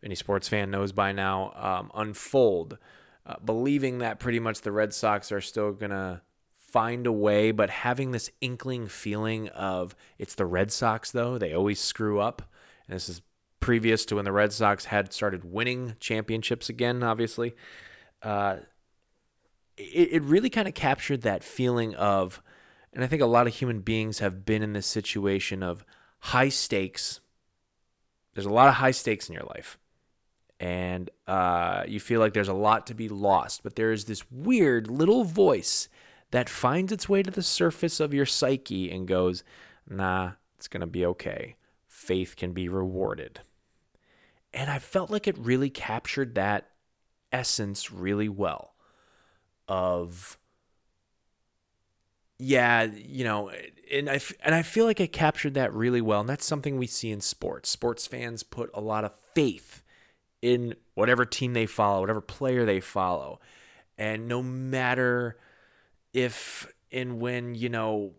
any 0.03 0.15
sports 0.15 0.47
fan 0.47 0.71
knows 0.71 0.91
by 0.91 1.11
now, 1.11 1.51
um, 1.55 1.91
unfold, 1.95 2.77
uh, 3.25 3.35
believing 3.43 3.99
that 3.99 4.19
pretty 4.19 4.39
much 4.39 4.61
the 4.61 4.71
Red 4.71 4.93
Sox 4.93 5.31
are 5.31 5.41
still 5.41 5.73
going 5.73 5.91
to 5.91 6.21
find 6.67 7.07
a 7.07 7.11
way, 7.11 7.51
but 7.51 7.69
having 7.69 8.11
this 8.11 8.29
inkling 8.41 8.87
feeling 8.87 9.47
of 9.49 9.95
it's 10.19 10.35
the 10.35 10.45
Red 10.45 10.71
Sox, 10.71 11.11
though. 11.11 11.37
They 11.37 11.53
always 11.53 11.79
screw 11.79 12.19
up. 12.19 12.41
And 12.87 12.95
this 12.95 13.09
is 13.09 13.21
previous 13.59 14.05
to 14.05 14.15
when 14.15 14.25
the 14.25 14.31
Red 14.31 14.53
Sox 14.53 14.85
had 14.85 15.13
started 15.13 15.51
winning 15.51 15.95
championships 15.99 16.69
again, 16.69 17.03
obviously. 17.03 17.55
Uh, 18.21 18.57
it, 19.77 20.09
it 20.11 20.21
really 20.23 20.49
kind 20.49 20.67
of 20.67 20.73
captured 20.73 21.21
that 21.21 21.43
feeling 21.43 21.95
of, 21.95 22.41
and 22.93 23.03
I 23.03 23.07
think 23.07 23.21
a 23.21 23.25
lot 23.25 23.47
of 23.47 23.55
human 23.55 23.79
beings 23.79 24.19
have 24.19 24.45
been 24.45 24.61
in 24.61 24.73
this 24.73 24.87
situation 24.87 25.63
of 25.63 25.85
high 26.19 26.49
stakes. 26.49 27.21
There's 28.33 28.45
a 28.45 28.51
lot 28.53 28.67
of 28.67 28.75
high 28.75 28.91
stakes 28.91 29.29
in 29.29 29.33
your 29.33 29.45
life. 29.45 29.77
and 30.59 31.09
uh, 31.27 31.83
you 31.87 31.99
feel 31.99 32.19
like 32.19 32.33
there's 32.33 32.47
a 32.47 32.53
lot 32.53 32.87
to 32.87 32.93
be 32.93 33.09
lost, 33.09 33.63
but 33.63 33.75
there 33.75 33.91
is 33.91 34.05
this 34.05 34.29
weird 34.31 34.89
little 34.89 35.23
voice 35.23 35.87
that 36.31 36.49
finds 36.49 36.91
its 36.91 37.07
way 37.07 37.23
to 37.23 37.31
the 37.31 37.43
surface 37.43 37.99
of 37.99 38.13
your 38.13 38.25
psyche 38.25 38.91
and 38.91 39.07
goes, 39.07 39.43
nah, 39.89 40.31
it's 40.57 40.67
going 40.67 40.81
to 40.81 40.87
be 40.87 41.05
okay. 41.05 41.55
Faith 41.87 42.35
can 42.35 42.51
be 42.51 42.67
rewarded. 42.67 43.41
And 44.53 44.69
I 44.69 44.79
felt 44.79 45.09
like 45.09 45.27
it 45.27 45.37
really 45.37 45.69
captured 45.69 46.35
that 46.35 46.69
essence 47.31 47.91
really 47.91 48.29
well 48.29 48.73
of 49.67 50.37
yeah, 52.39 52.83
you 52.83 53.23
know, 53.23 53.51
and 53.91 54.09
I 54.09 54.19
and 54.41 54.53
I 54.53 54.61
feel 54.61 54.85
like 54.85 54.99
it 54.99 55.11
captured 55.11 55.55
that 55.55 55.73
really 55.73 56.01
well, 56.01 56.21
and 56.21 56.29
that's 56.29 56.45
something 56.45 56.77
we 56.77 56.85
see 56.87 57.11
in 57.11 57.19
sports. 57.19 57.69
Sports 57.69 58.05
fans 58.05 58.43
put 58.43 58.69
a 58.73 58.81
lot 58.81 59.03
of 59.03 59.13
faith 59.33 59.81
in 60.41 60.75
whatever 60.93 61.25
team 61.25 61.53
they 61.53 61.65
follow, 61.65 62.01
whatever 62.01 62.21
player 62.21 62.63
they 62.63 62.79
follow, 62.79 63.39
and 63.97 64.27
no 64.27 64.43
matter 64.43 65.37
if 66.13 66.71
and 66.91 67.19
when 67.19 67.55
you 67.55 67.69
know 67.69 68.13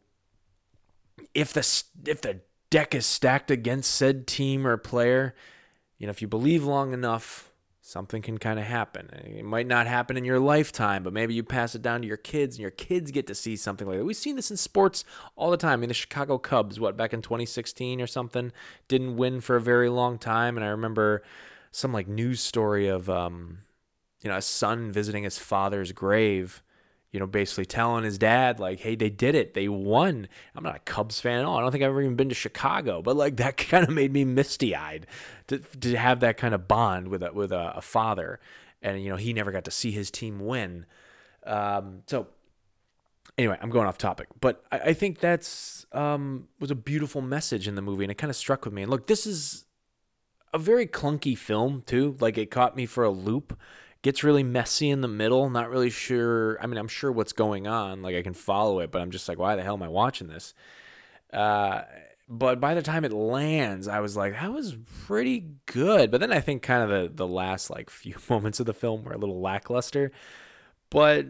if 1.34 1.52
the 1.52 1.82
if 2.06 2.20
the 2.20 2.40
deck 2.70 2.94
is 2.94 3.06
stacked 3.06 3.50
against 3.50 3.90
said 3.90 4.26
team 4.26 4.66
or 4.66 4.76
player, 4.76 5.34
you 5.98 6.06
know, 6.06 6.10
if 6.10 6.22
you 6.22 6.28
believe 6.28 6.64
long 6.64 6.92
enough, 6.92 7.50
something 7.80 8.20
can 8.20 8.38
kind 8.38 8.58
of 8.58 8.66
happen. 8.66 9.08
It 9.24 9.44
might 9.44 9.66
not 9.66 9.86
happen 9.86 10.16
in 10.16 10.24
your 10.24 10.38
lifetime, 10.38 11.02
but 11.02 11.12
maybe 11.12 11.34
you 11.34 11.42
pass 11.42 11.74
it 11.74 11.82
down 11.82 12.02
to 12.02 12.06
your 12.06 12.18
kids 12.18 12.56
and 12.56 12.62
your 12.62 12.70
kids 12.70 13.10
get 13.10 13.26
to 13.28 13.34
see 13.34 13.56
something 13.56 13.88
like 13.88 13.98
that. 13.98 14.04
We've 14.04 14.16
seen 14.16 14.36
this 14.36 14.50
in 14.50 14.56
sports 14.56 15.04
all 15.36 15.50
the 15.50 15.56
time. 15.56 15.72
I 15.72 15.76
mean, 15.76 15.88
the 15.88 15.94
Chicago 15.94 16.36
Cubs, 16.38 16.78
what, 16.78 16.96
back 16.96 17.14
in 17.14 17.22
2016 17.22 18.00
or 18.00 18.06
something, 18.06 18.52
didn't 18.88 19.16
win 19.16 19.40
for 19.40 19.56
a 19.56 19.60
very 19.60 19.88
long 19.88 20.18
time. 20.18 20.56
And 20.56 20.64
I 20.64 20.68
remember 20.68 21.22
some 21.70 21.92
like 21.92 22.08
news 22.08 22.40
story 22.40 22.88
of, 22.88 23.08
um, 23.08 23.60
you 24.20 24.28
know, 24.28 24.36
a 24.36 24.42
son 24.42 24.92
visiting 24.92 25.24
his 25.24 25.38
father's 25.38 25.92
grave 25.92 26.62
you 27.12 27.18
know, 27.18 27.26
basically 27.26 27.64
telling 27.64 28.04
his 28.04 28.18
dad, 28.18 28.60
like, 28.60 28.80
hey, 28.80 28.94
they 28.94 29.08
did 29.08 29.34
it. 29.34 29.54
They 29.54 29.68
won. 29.68 30.28
I'm 30.54 30.62
not 30.62 30.76
a 30.76 30.80
Cubs 30.80 31.20
fan 31.20 31.38
at 31.38 31.44
all. 31.44 31.56
I 31.56 31.62
don't 31.62 31.72
think 31.72 31.82
I've 31.82 31.90
ever 31.90 32.02
even 32.02 32.16
been 32.16 32.28
to 32.28 32.34
Chicago, 32.34 33.00
but 33.00 33.16
like 33.16 33.36
that 33.38 33.56
kind 33.56 33.84
of 33.84 33.90
made 33.94 34.12
me 34.12 34.24
misty 34.24 34.74
eyed 34.76 35.06
to, 35.46 35.58
to 35.58 35.96
have 35.96 36.20
that 36.20 36.36
kind 36.36 36.54
of 36.54 36.68
bond 36.68 37.08
with 37.08 37.22
a, 37.22 37.32
with 37.32 37.52
a, 37.52 37.76
a, 37.76 37.80
father. 37.80 38.40
And, 38.82 39.02
you 39.02 39.10
know, 39.10 39.16
he 39.16 39.32
never 39.32 39.50
got 39.50 39.64
to 39.64 39.70
see 39.70 39.90
his 39.90 40.10
team 40.10 40.40
win. 40.40 40.84
Um, 41.44 42.02
so 42.06 42.26
anyway, 43.38 43.56
I'm 43.62 43.70
going 43.70 43.86
off 43.86 43.96
topic, 43.96 44.28
but 44.40 44.64
I, 44.70 44.78
I 44.78 44.92
think 44.92 45.20
that's 45.20 45.86
um, 45.92 46.48
was 46.60 46.70
a 46.70 46.74
beautiful 46.74 47.22
message 47.22 47.66
in 47.66 47.74
the 47.74 47.82
movie, 47.82 48.04
and 48.04 48.10
it 48.10 48.16
kind 48.16 48.30
of 48.30 48.36
struck 48.36 48.64
with 48.64 48.74
me. 48.74 48.82
And 48.82 48.90
look, 48.90 49.06
this 49.06 49.26
is 49.26 49.64
a 50.52 50.58
very 50.58 50.86
clunky 50.86 51.36
film 51.38 51.82
too. 51.86 52.16
Like 52.20 52.36
it 52.36 52.50
caught 52.50 52.76
me 52.76 52.84
for 52.84 53.04
a 53.04 53.10
loop 53.10 53.58
gets 54.02 54.22
really 54.22 54.42
messy 54.42 54.90
in 54.90 55.00
the 55.00 55.08
middle. 55.08 55.50
Not 55.50 55.70
really 55.70 55.90
sure. 55.90 56.60
I 56.62 56.66
mean, 56.66 56.78
I'm 56.78 56.88
sure 56.88 57.10
what's 57.10 57.32
going 57.32 57.66
on. 57.66 58.02
Like 58.02 58.16
I 58.16 58.22
can 58.22 58.34
follow 58.34 58.80
it, 58.80 58.90
but 58.90 59.02
I'm 59.02 59.10
just 59.10 59.28
like, 59.28 59.38
why 59.38 59.56
the 59.56 59.62
hell 59.62 59.74
am 59.74 59.82
I 59.82 59.88
watching 59.88 60.28
this? 60.28 60.54
Uh, 61.32 61.82
but 62.28 62.60
by 62.60 62.74
the 62.74 62.82
time 62.82 63.04
it 63.04 63.12
lands, 63.12 63.88
I 63.88 64.00
was 64.00 64.16
like, 64.16 64.34
that 64.34 64.52
was 64.52 64.76
pretty 65.06 65.46
good. 65.66 66.10
But 66.10 66.20
then 66.20 66.32
I 66.32 66.40
think 66.40 66.62
kind 66.62 66.82
of 66.82 66.90
the 66.90 67.14
the 67.14 67.26
last 67.26 67.70
like 67.70 67.90
few 67.90 68.14
moments 68.28 68.60
of 68.60 68.66
the 68.66 68.74
film 68.74 69.04
were 69.04 69.12
a 69.12 69.18
little 69.18 69.40
lackluster. 69.40 70.12
But 70.90 71.26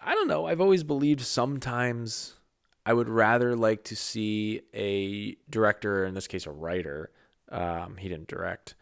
I 0.00 0.14
don't 0.14 0.28
know. 0.28 0.46
I've 0.46 0.60
always 0.60 0.82
believed 0.82 1.20
sometimes 1.20 2.34
I 2.86 2.92
would 2.92 3.08
rather 3.08 3.54
like 3.54 3.84
to 3.84 3.96
see 3.96 4.62
a 4.74 5.36
director, 5.50 6.04
in 6.06 6.14
this 6.14 6.26
case, 6.26 6.46
a 6.46 6.50
writer. 6.50 7.10
Um, 7.50 7.96
he 7.96 8.08
didn't 8.08 8.28
direct 8.28 8.74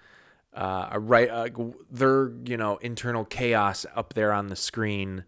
uh, 0.54 0.88
a 0.92 1.00
right 1.00 1.28
uh, 1.28 1.48
their 1.90 2.32
you 2.44 2.56
know 2.56 2.76
internal 2.78 3.24
chaos 3.24 3.86
up 3.94 4.14
there 4.14 4.32
on 4.32 4.48
the 4.48 4.56
screen 4.56 5.24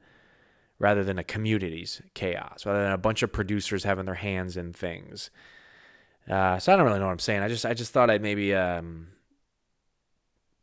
rather 0.78 1.04
than 1.04 1.18
a 1.18 1.24
community's 1.24 2.00
chaos 2.14 2.64
rather 2.64 2.82
than 2.82 2.92
a 2.92 2.98
bunch 2.98 3.22
of 3.22 3.32
producers 3.32 3.84
having 3.84 4.06
their 4.06 4.14
hands 4.14 4.56
in 4.56 4.72
things. 4.72 5.30
Uh, 6.28 6.58
so 6.58 6.72
i 6.72 6.76
don't 6.76 6.86
really 6.86 6.98
know 6.98 7.06
what 7.06 7.12
i'm 7.12 7.18
saying. 7.18 7.42
I 7.42 7.48
just 7.48 7.66
i 7.66 7.74
just 7.74 7.92
thought 7.92 8.10
i'd 8.10 8.22
maybe 8.22 8.54
um, 8.54 9.08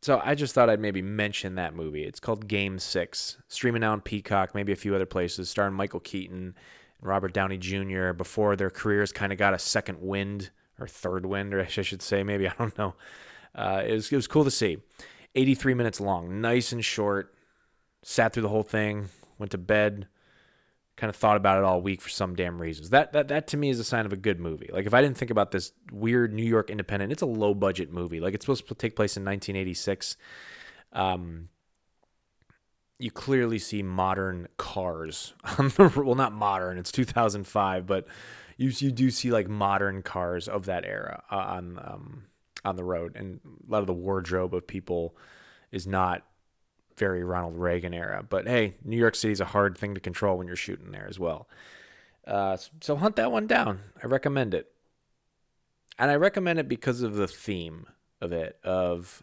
so 0.02 0.20
i 0.24 0.34
just 0.34 0.54
thought 0.54 0.70
i'd 0.70 0.80
maybe 0.80 1.02
mention 1.02 1.54
that 1.54 1.74
movie. 1.74 2.04
It's 2.04 2.20
called 2.20 2.48
game 2.48 2.78
six 2.78 3.38
streaming 3.48 3.80
now 3.80 3.92
on 3.92 4.00
peacock 4.00 4.54
maybe 4.54 4.72
a 4.72 4.76
few 4.76 4.94
other 4.94 5.06
places 5.06 5.48
starring 5.50 5.74
michael 5.74 6.00
keaton 6.00 6.36
and 6.36 6.54
robert 7.00 7.32
downey 7.32 7.58
jr 7.58 8.12
before 8.12 8.56
their 8.56 8.70
careers 8.70 9.12
kind 9.12 9.32
of 9.32 9.38
got 9.38 9.54
a 9.54 9.58
second 9.58 10.00
wind 10.00 10.50
or 10.80 10.86
third 10.88 11.26
wind 11.26 11.54
or 11.54 11.60
i 11.62 11.66
should 11.66 12.02
say 12.02 12.22
maybe 12.22 12.48
i 12.48 12.52
don't 12.58 12.76
know 12.76 12.94
uh, 13.58 13.82
it, 13.84 13.92
was, 13.92 14.12
it 14.12 14.16
was 14.16 14.28
cool 14.28 14.44
to 14.44 14.50
see. 14.50 14.78
83 15.34 15.74
minutes 15.74 16.00
long, 16.00 16.40
nice 16.40 16.72
and 16.72 16.84
short. 16.84 17.34
Sat 18.02 18.32
through 18.32 18.44
the 18.44 18.48
whole 18.48 18.62
thing, 18.62 19.08
went 19.38 19.50
to 19.50 19.58
bed, 19.58 20.06
kind 20.96 21.10
of 21.10 21.16
thought 21.16 21.36
about 21.36 21.58
it 21.58 21.64
all 21.64 21.82
week 21.82 22.00
for 22.00 22.08
some 22.08 22.34
damn 22.34 22.60
reasons. 22.60 22.90
That 22.90 23.12
that 23.12 23.28
that 23.28 23.48
to 23.48 23.56
me 23.56 23.70
is 23.70 23.80
a 23.80 23.84
sign 23.84 24.06
of 24.06 24.12
a 24.12 24.16
good 24.16 24.38
movie. 24.40 24.70
Like 24.72 24.86
if 24.86 24.94
I 24.94 25.02
didn't 25.02 25.16
think 25.16 25.30
about 25.30 25.50
this 25.50 25.72
weird 25.92 26.32
New 26.32 26.44
York 26.44 26.70
independent, 26.70 27.12
it's 27.12 27.22
a 27.22 27.26
low 27.26 27.54
budget 27.54 27.92
movie. 27.92 28.20
Like 28.20 28.34
it's 28.34 28.44
supposed 28.44 28.68
to 28.68 28.74
take 28.74 28.96
place 28.96 29.16
in 29.16 29.24
1986. 29.24 30.16
Um, 30.92 31.48
you 32.98 33.10
clearly 33.10 33.58
see 33.58 33.82
modern 33.82 34.48
cars 34.56 35.34
well, 35.78 36.14
not 36.14 36.32
modern. 36.32 36.78
It's 36.78 36.92
2005, 36.92 37.86
but 37.86 38.06
you 38.56 38.70
you 38.78 38.92
do 38.92 39.10
see 39.10 39.30
like 39.30 39.48
modern 39.48 40.02
cars 40.02 40.48
of 40.48 40.66
that 40.66 40.84
era 40.84 41.22
uh, 41.30 41.36
on 41.36 41.78
um, 41.78 42.22
on 42.68 42.76
the 42.76 42.84
road, 42.84 43.16
and 43.16 43.40
a 43.66 43.70
lot 43.70 43.80
of 43.80 43.86
the 43.86 43.92
wardrobe 43.92 44.54
of 44.54 44.66
people 44.66 45.16
is 45.70 45.86
not 45.86 46.24
very 46.96 47.22
Ronald 47.22 47.56
Reagan 47.56 47.94
era. 47.94 48.24
But 48.28 48.46
hey, 48.46 48.74
New 48.84 48.96
York 48.96 49.14
City 49.14 49.32
is 49.32 49.40
a 49.40 49.46
hard 49.46 49.78
thing 49.78 49.94
to 49.94 50.00
control 50.00 50.38
when 50.38 50.46
you're 50.46 50.56
shooting 50.56 50.90
there 50.90 51.06
as 51.08 51.18
well. 51.18 51.48
Uh, 52.26 52.56
so 52.80 52.96
hunt 52.96 53.16
that 53.16 53.32
one 53.32 53.46
down. 53.46 53.80
I 54.02 54.06
recommend 54.06 54.54
it, 54.54 54.70
and 55.98 56.10
I 56.10 56.16
recommend 56.16 56.58
it 56.58 56.68
because 56.68 57.02
of 57.02 57.14
the 57.14 57.28
theme 57.28 57.86
of 58.20 58.32
it 58.32 58.58
of 58.64 59.22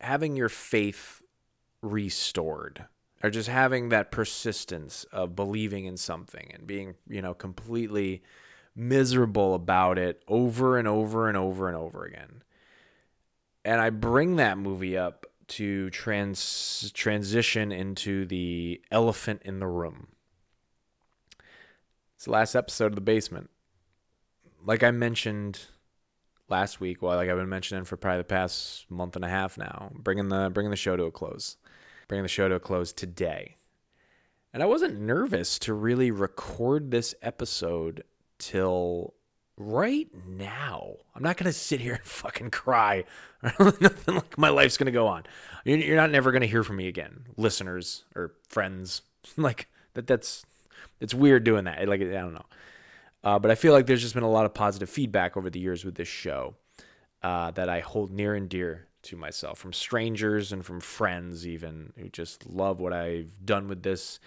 having 0.00 0.36
your 0.36 0.48
faith 0.48 1.22
restored 1.82 2.86
or 3.22 3.30
just 3.30 3.48
having 3.48 3.90
that 3.90 4.10
persistence 4.10 5.04
of 5.12 5.36
believing 5.36 5.84
in 5.84 5.96
something 5.96 6.50
and 6.54 6.66
being 6.66 6.94
you 7.08 7.22
know 7.22 7.34
completely 7.34 8.22
miserable 8.74 9.54
about 9.54 9.98
it 9.98 10.22
over 10.28 10.78
and 10.78 10.88
over 10.88 11.28
and 11.28 11.36
over 11.36 11.68
and 11.68 11.76
over 11.76 12.04
again 12.04 12.42
and 13.64 13.80
I 13.80 13.90
bring 13.90 14.36
that 14.36 14.58
movie 14.58 14.96
up 14.96 15.26
to 15.48 15.90
trans 15.90 16.90
transition 16.94 17.72
into 17.72 18.24
the 18.26 18.80
elephant 18.90 19.42
in 19.44 19.58
the 19.58 19.66
room. 19.66 20.08
It's 22.14 22.26
the 22.26 22.30
last 22.30 22.54
episode 22.54 22.86
of 22.86 22.94
the 22.94 23.00
basement. 23.00 23.50
Like 24.64 24.82
I 24.82 24.90
mentioned 24.90 25.58
last 26.48 26.80
week, 26.80 27.02
well, 27.02 27.16
like 27.16 27.28
I've 27.28 27.36
been 27.36 27.48
mentioning 27.48 27.84
for 27.84 27.96
probably 27.96 28.18
the 28.18 28.24
past 28.24 28.90
month 28.90 29.16
and 29.16 29.24
a 29.24 29.28
half 29.28 29.56
now, 29.56 29.90
bringing 29.94 30.28
the 30.28 30.50
bringing 30.50 30.70
the 30.70 30.76
show 30.76 30.96
to 30.96 31.04
a 31.04 31.10
close, 31.10 31.56
bringing 32.08 32.22
the 32.22 32.28
show 32.28 32.48
to 32.48 32.56
a 32.56 32.60
close 32.60 32.92
today. 32.92 33.56
And 34.52 34.62
I 34.62 34.66
wasn't 34.66 35.00
nervous 35.00 35.58
to 35.60 35.74
really 35.74 36.10
record 36.10 36.90
this 36.90 37.14
episode 37.22 38.04
till 38.38 39.14
right 39.60 40.08
now. 40.26 40.94
I'm 41.14 41.22
not 41.22 41.36
gonna 41.36 41.52
sit 41.52 41.80
here 41.80 41.94
and 41.96 42.04
fucking 42.04 42.50
cry. 42.50 43.04
Nothing 43.58 44.14
like 44.14 44.38
my 44.38 44.48
life's 44.48 44.76
gonna 44.76 44.90
go 44.90 45.06
on. 45.06 45.24
You're 45.64 45.96
not 45.96 46.10
never 46.10 46.32
gonna 46.32 46.46
hear 46.46 46.64
from 46.64 46.76
me 46.76 46.88
again, 46.88 47.26
listeners 47.36 48.04
or 48.16 48.32
friends. 48.48 49.02
like 49.36 49.68
that. 49.94 50.06
That's 50.06 50.44
it's 51.00 51.14
weird 51.14 51.44
doing 51.44 51.64
that. 51.64 51.86
Like 51.88 52.00
I 52.00 52.04
don't 52.04 52.34
know. 52.34 52.46
Uh, 53.22 53.38
but 53.38 53.50
I 53.50 53.54
feel 53.54 53.74
like 53.74 53.86
there's 53.86 54.00
just 54.00 54.14
been 54.14 54.22
a 54.22 54.30
lot 54.30 54.46
of 54.46 54.54
positive 54.54 54.88
feedback 54.88 55.36
over 55.36 55.50
the 55.50 55.60
years 55.60 55.84
with 55.84 55.94
this 55.94 56.08
show 56.08 56.54
uh, 57.22 57.50
that 57.50 57.68
I 57.68 57.80
hold 57.80 58.10
near 58.10 58.34
and 58.34 58.48
dear 58.48 58.86
to 59.02 59.16
myself 59.16 59.58
from 59.58 59.74
strangers 59.74 60.52
and 60.52 60.64
from 60.64 60.80
friends, 60.80 61.46
even 61.46 61.92
who 61.98 62.08
just 62.08 62.48
love 62.48 62.80
what 62.80 62.94
I've 62.94 63.44
done 63.44 63.68
with 63.68 63.82
this. 63.82 64.20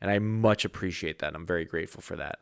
And 0.00 0.10
I 0.10 0.20
much 0.20 0.64
appreciate 0.64 1.18
that. 1.20 1.34
I'm 1.34 1.46
very 1.46 1.64
grateful 1.64 2.02
for 2.02 2.14
that. 2.16 2.38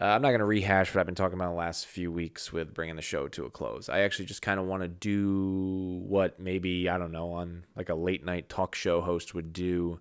Uh, 0.00 0.06
I'm 0.06 0.22
not 0.22 0.28
going 0.28 0.40
to 0.40 0.46
rehash 0.46 0.94
what 0.94 1.00
I've 1.00 1.06
been 1.06 1.14
talking 1.14 1.38
about 1.38 1.50
the 1.50 1.56
last 1.56 1.86
few 1.86 2.10
weeks 2.10 2.52
with 2.52 2.72
bringing 2.72 2.96
the 2.96 3.02
show 3.02 3.28
to 3.28 3.44
a 3.44 3.50
close. 3.50 3.88
I 3.88 4.00
actually 4.00 4.24
just 4.24 4.40
kind 4.40 4.58
of 4.58 4.66
want 4.66 4.82
to 4.82 4.88
do 4.88 6.02
what 6.06 6.40
maybe, 6.40 6.88
I 6.88 6.96
don't 6.96 7.12
know, 7.12 7.32
on 7.32 7.64
like 7.76 7.90
a 7.90 7.94
late 7.94 8.24
night 8.24 8.48
talk 8.48 8.74
show 8.74 9.02
host 9.02 9.34
would 9.34 9.52
do 9.52 10.00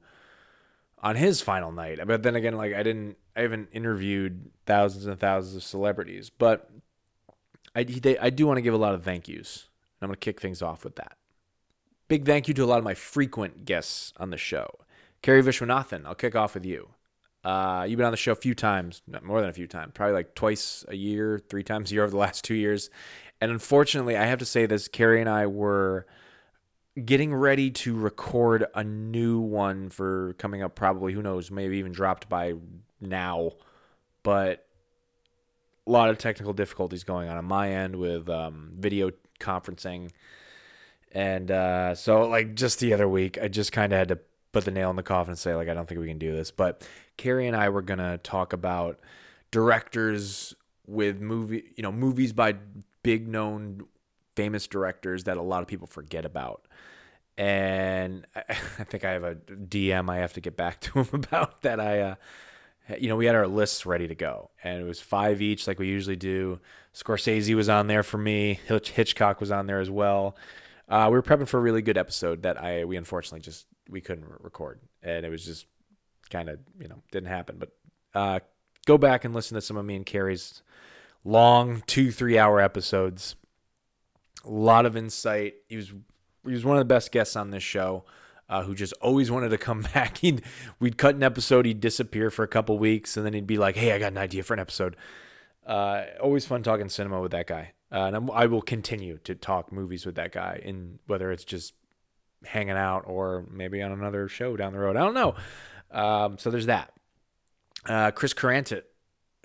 on 0.99 1.17
his 1.17 1.41
final 1.41 1.71
night. 1.71 1.99
But 2.05 2.23
then 2.23 2.35
again, 2.35 2.55
like 2.55 2.73
I 2.73 2.83
didn't, 2.83 3.17
I 3.35 3.41
haven't 3.41 3.69
interviewed 3.73 4.49
thousands 4.65 5.07
and 5.07 5.19
thousands 5.19 5.57
of 5.57 5.63
celebrities, 5.63 6.29
but 6.29 6.69
I, 7.75 7.83
they, 7.83 8.17
I 8.17 8.29
do 8.29 8.47
want 8.47 8.57
to 8.57 8.61
give 8.61 8.73
a 8.73 8.77
lot 8.77 8.93
of 8.93 9.03
thank 9.03 9.27
yous. 9.27 9.67
I'm 10.01 10.07
going 10.07 10.15
to 10.15 10.19
kick 10.19 10.39
things 10.39 10.61
off 10.61 10.83
with 10.83 10.95
that. 10.95 11.17
Big 12.07 12.25
thank 12.25 12.47
you 12.47 12.53
to 12.53 12.63
a 12.63 12.65
lot 12.65 12.79
of 12.79 12.83
my 12.83 12.93
frequent 12.93 13.65
guests 13.65 14.13
on 14.17 14.29
the 14.29 14.37
show. 14.37 14.69
Kerry 15.21 15.43
Vishwanathan, 15.43 16.05
I'll 16.05 16.15
kick 16.15 16.35
off 16.35 16.55
with 16.55 16.65
you. 16.65 16.89
Uh, 17.43 17.85
you've 17.87 17.97
been 17.97 18.05
on 18.05 18.11
the 18.11 18.17
show 18.17 18.33
a 18.33 18.35
few 18.35 18.53
times, 18.53 19.01
more 19.23 19.41
than 19.41 19.49
a 19.49 19.53
few 19.53 19.67
times, 19.67 19.91
probably 19.93 20.13
like 20.13 20.35
twice 20.35 20.85
a 20.87 20.95
year, 20.95 21.39
three 21.49 21.63
times 21.63 21.91
a 21.91 21.95
year 21.95 22.03
over 22.03 22.11
the 22.11 22.17
last 22.17 22.43
two 22.43 22.53
years. 22.53 22.89
And 23.39 23.51
unfortunately, 23.51 24.15
I 24.15 24.25
have 24.25 24.39
to 24.39 24.45
say 24.45 24.67
this: 24.67 24.87
Carrie 24.87 25.19
and 25.19 25.29
I 25.29 25.47
were 25.47 26.05
getting 27.05 27.33
ready 27.33 27.71
to 27.71 27.95
record 27.95 28.65
a 28.75 28.83
new 28.83 29.39
one 29.39 29.89
for 29.89 30.33
coming 30.37 30.61
up 30.61 30.75
probably 30.75 31.13
who 31.13 31.21
knows 31.21 31.49
maybe 31.49 31.77
even 31.77 31.91
dropped 31.91 32.27
by 32.27 32.53
now 32.99 33.51
but 34.23 34.67
a 35.87 35.91
lot 35.91 36.09
of 36.09 36.17
technical 36.17 36.53
difficulties 36.53 37.03
going 37.03 37.29
on 37.29 37.37
on 37.37 37.45
my 37.45 37.71
end 37.71 37.95
with 37.95 38.29
um, 38.29 38.71
video 38.77 39.09
conferencing 39.39 40.11
and 41.13 41.49
uh, 41.49 41.95
so 41.95 42.27
like 42.27 42.55
just 42.55 42.79
the 42.79 42.93
other 42.93 43.07
week 43.07 43.37
i 43.41 43.47
just 43.47 43.71
kind 43.71 43.93
of 43.93 43.97
had 43.97 44.07
to 44.09 44.19
put 44.51 44.65
the 44.65 44.71
nail 44.71 44.89
in 44.89 44.95
the 44.95 45.03
coffin 45.03 45.31
and 45.31 45.39
say 45.39 45.55
like 45.55 45.69
i 45.69 45.73
don't 45.73 45.87
think 45.87 45.99
we 45.99 46.07
can 46.07 46.17
do 46.17 46.35
this 46.35 46.51
but 46.51 46.87
carrie 47.17 47.47
and 47.47 47.55
i 47.55 47.69
were 47.69 47.81
to 47.81 48.19
talk 48.23 48.53
about 48.53 48.99
directors 49.51 50.55
with 50.87 51.19
movie 51.19 51.63
you 51.75 51.83
know 51.83 51.91
movies 51.91 52.33
by 52.33 52.55
big 53.03 53.27
known 53.27 53.85
famous 54.35 54.67
directors 54.67 55.25
that 55.25 55.37
a 55.37 55.41
lot 55.41 55.61
of 55.61 55.67
people 55.67 55.87
forget 55.87 56.25
about 56.25 56.67
and 57.37 58.27
I, 58.35 58.53
think 58.83 59.03
I 59.03 59.11
have 59.11 59.23
a 59.23 59.35
DM 59.35 60.09
I 60.09 60.17
have 60.17 60.33
to 60.33 60.41
get 60.41 60.55
back 60.55 60.79
to 60.81 60.99
him 60.99 61.09
about 61.13 61.61
that. 61.61 61.79
I, 61.79 62.01
uh, 62.01 62.15
you 62.99 63.07
know, 63.09 63.15
we 63.15 63.25
had 63.25 63.35
our 63.35 63.47
lists 63.47 63.85
ready 63.85 64.07
to 64.07 64.15
go, 64.15 64.51
and 64.63 64.81
it 64.81 64.85
was 64.85 64.99
five 64.99 65.41
each, 65.41 65.67
like 65.67 65.79
we 65.79 65.87
usually 65.87 66.15
do. 66.15 66.59
Scorsese 66.93 67.55
was 67.55 67.69
on 67.69 67.87
there 67.87 68.03
for 68.03 68.17
me. 68.17 68.59
Hitchcock 68.65 69.39
was 69.39 69.51
on 69.51 69.65
there 69.65 69.79
as 69.79 69.89
well. 69.89 70.35
Uh, 70.89 71.07
we 71.09 71.13
were 71.13 71.21
prepping 71.23 71.47
for 71.47 71.57
a 71.57 71.61
really 71.61 71.81
good 71.81 71.97
episode 71.97 72.43
that 72.43 72.61
I 72.61 72.83
we 72.85 72.97
unfortunately 72.97 73.39
just 73.39 73.65
we 73.89 74.01
couldn't 74.01 74.25
record, 74.39 74.79
and 75.01 75.25
it 75.25 75.29
was 75.29 75.45
just 75.45 75.65
kind 76.29 76.49
of 76.49 76.59
you 76.79 76.87
know 76.87 77.01
didn't 77.11 77.29
happen. 77.29 77.57
But 77.59 77.69
uh, 78.13 78.39
go 78.85 78.97
back 78.97 79.25
and 79.25 79.33
listen 79.33 79.55
to 79.55 79.61
some 79.61 79.77
of 79.77 79.85
me 79.85 79.95
and 79.95 80.05
Carrie's 80.05 80.63
long 81.23 81.83
two 81.87 82.11
three 82.11 82.37
hour 82.37 82.59
episodes. 82.59 83.35
A 84.43 84.49
lot 84.49 84.85
of 84.85 84.97
insight. 84.97 85.55
He 85.67 85.75
was 85.75 85.89
he 86.45 86.51
was 86.51 86.65
one 86.65 86.77
of 86.77 86.81
the 86.81 86.93
best 86.93 87.11
guests 87.11 87.35
on 87.35 87.51
this 87.51 87.63
show. 87.63 88.05
Uh, 88.49 88.63
who 88.63 88.75
just 88.75 88.91
always 88.99 89.31
wanted 89.31 89.47
to 89.47 89.57
come 89.57 89.81
back. 89.93 90.17
He'd, 90.17 90.41
we'd 90.77 90.97
cut 90.97 91.15
an 91.15 91.23
episode, 91.23 91.65
he'd 91.65 91.79
disappear 91.79 92.29
for 92.29 92.43
a 92.43 92.49
couple 92.49 92.77
weeks, 92.77 93.15
and 93.15 93.25
then 93.25 93.31
he'd 93.31 93.47
be 93.47 93.57
like, 93.57 93.77
"Hey, 93.77 93.93
I 93.93 93.97
got 93.97 94.11
an 94.11 94.17
idea 94.17 94.43
for 94.43 94.53
an 94.53 94.59
episode." 94.59 94.97
Uh, 95.65 96.03
always 96.21 96.45
fun 96.45 96.61
talking 96.61 96.89
cinema 96.89 97.21
with 97.21 97.31
that 97.31 97.47
guy, 97.47 97.71
uh, 97.93 97.99
and 98.07 98.15
I'm, 98.15 98.31
i 98.31 98.47
will 98.47 98.61
continue 98.61 99.19
to 99.19 99.35
talk 99.35 99.71
movies 99.71 100.05
with 100.05 100.15
that 100.15 100.33
guy, 100.33 100.61
and 100.65 100.99
whether 101.07 101.31
it's 101.31 101.45
just 101.45 101.75
hanging 102.45 102.77
out 102.77 103.03
or 103.07 103.45
maybe 103.49 103.81
on 103.81 103.91
another 103.91 104.27
show 104.27 104.55
down 104.57 104.73
the 104.73 104.79
road. 104.79 104.95
I 104.95 105.01
don't 105.01 105.13
know. 105.13 105.35
Um, 105.91 106.37
so 106.37 106.49
there's 106.49 106.67
that. 106.67 106.93
Uh, 107.85 108.11
Chris 108.11 108.33
Carantit, 108.33 108.83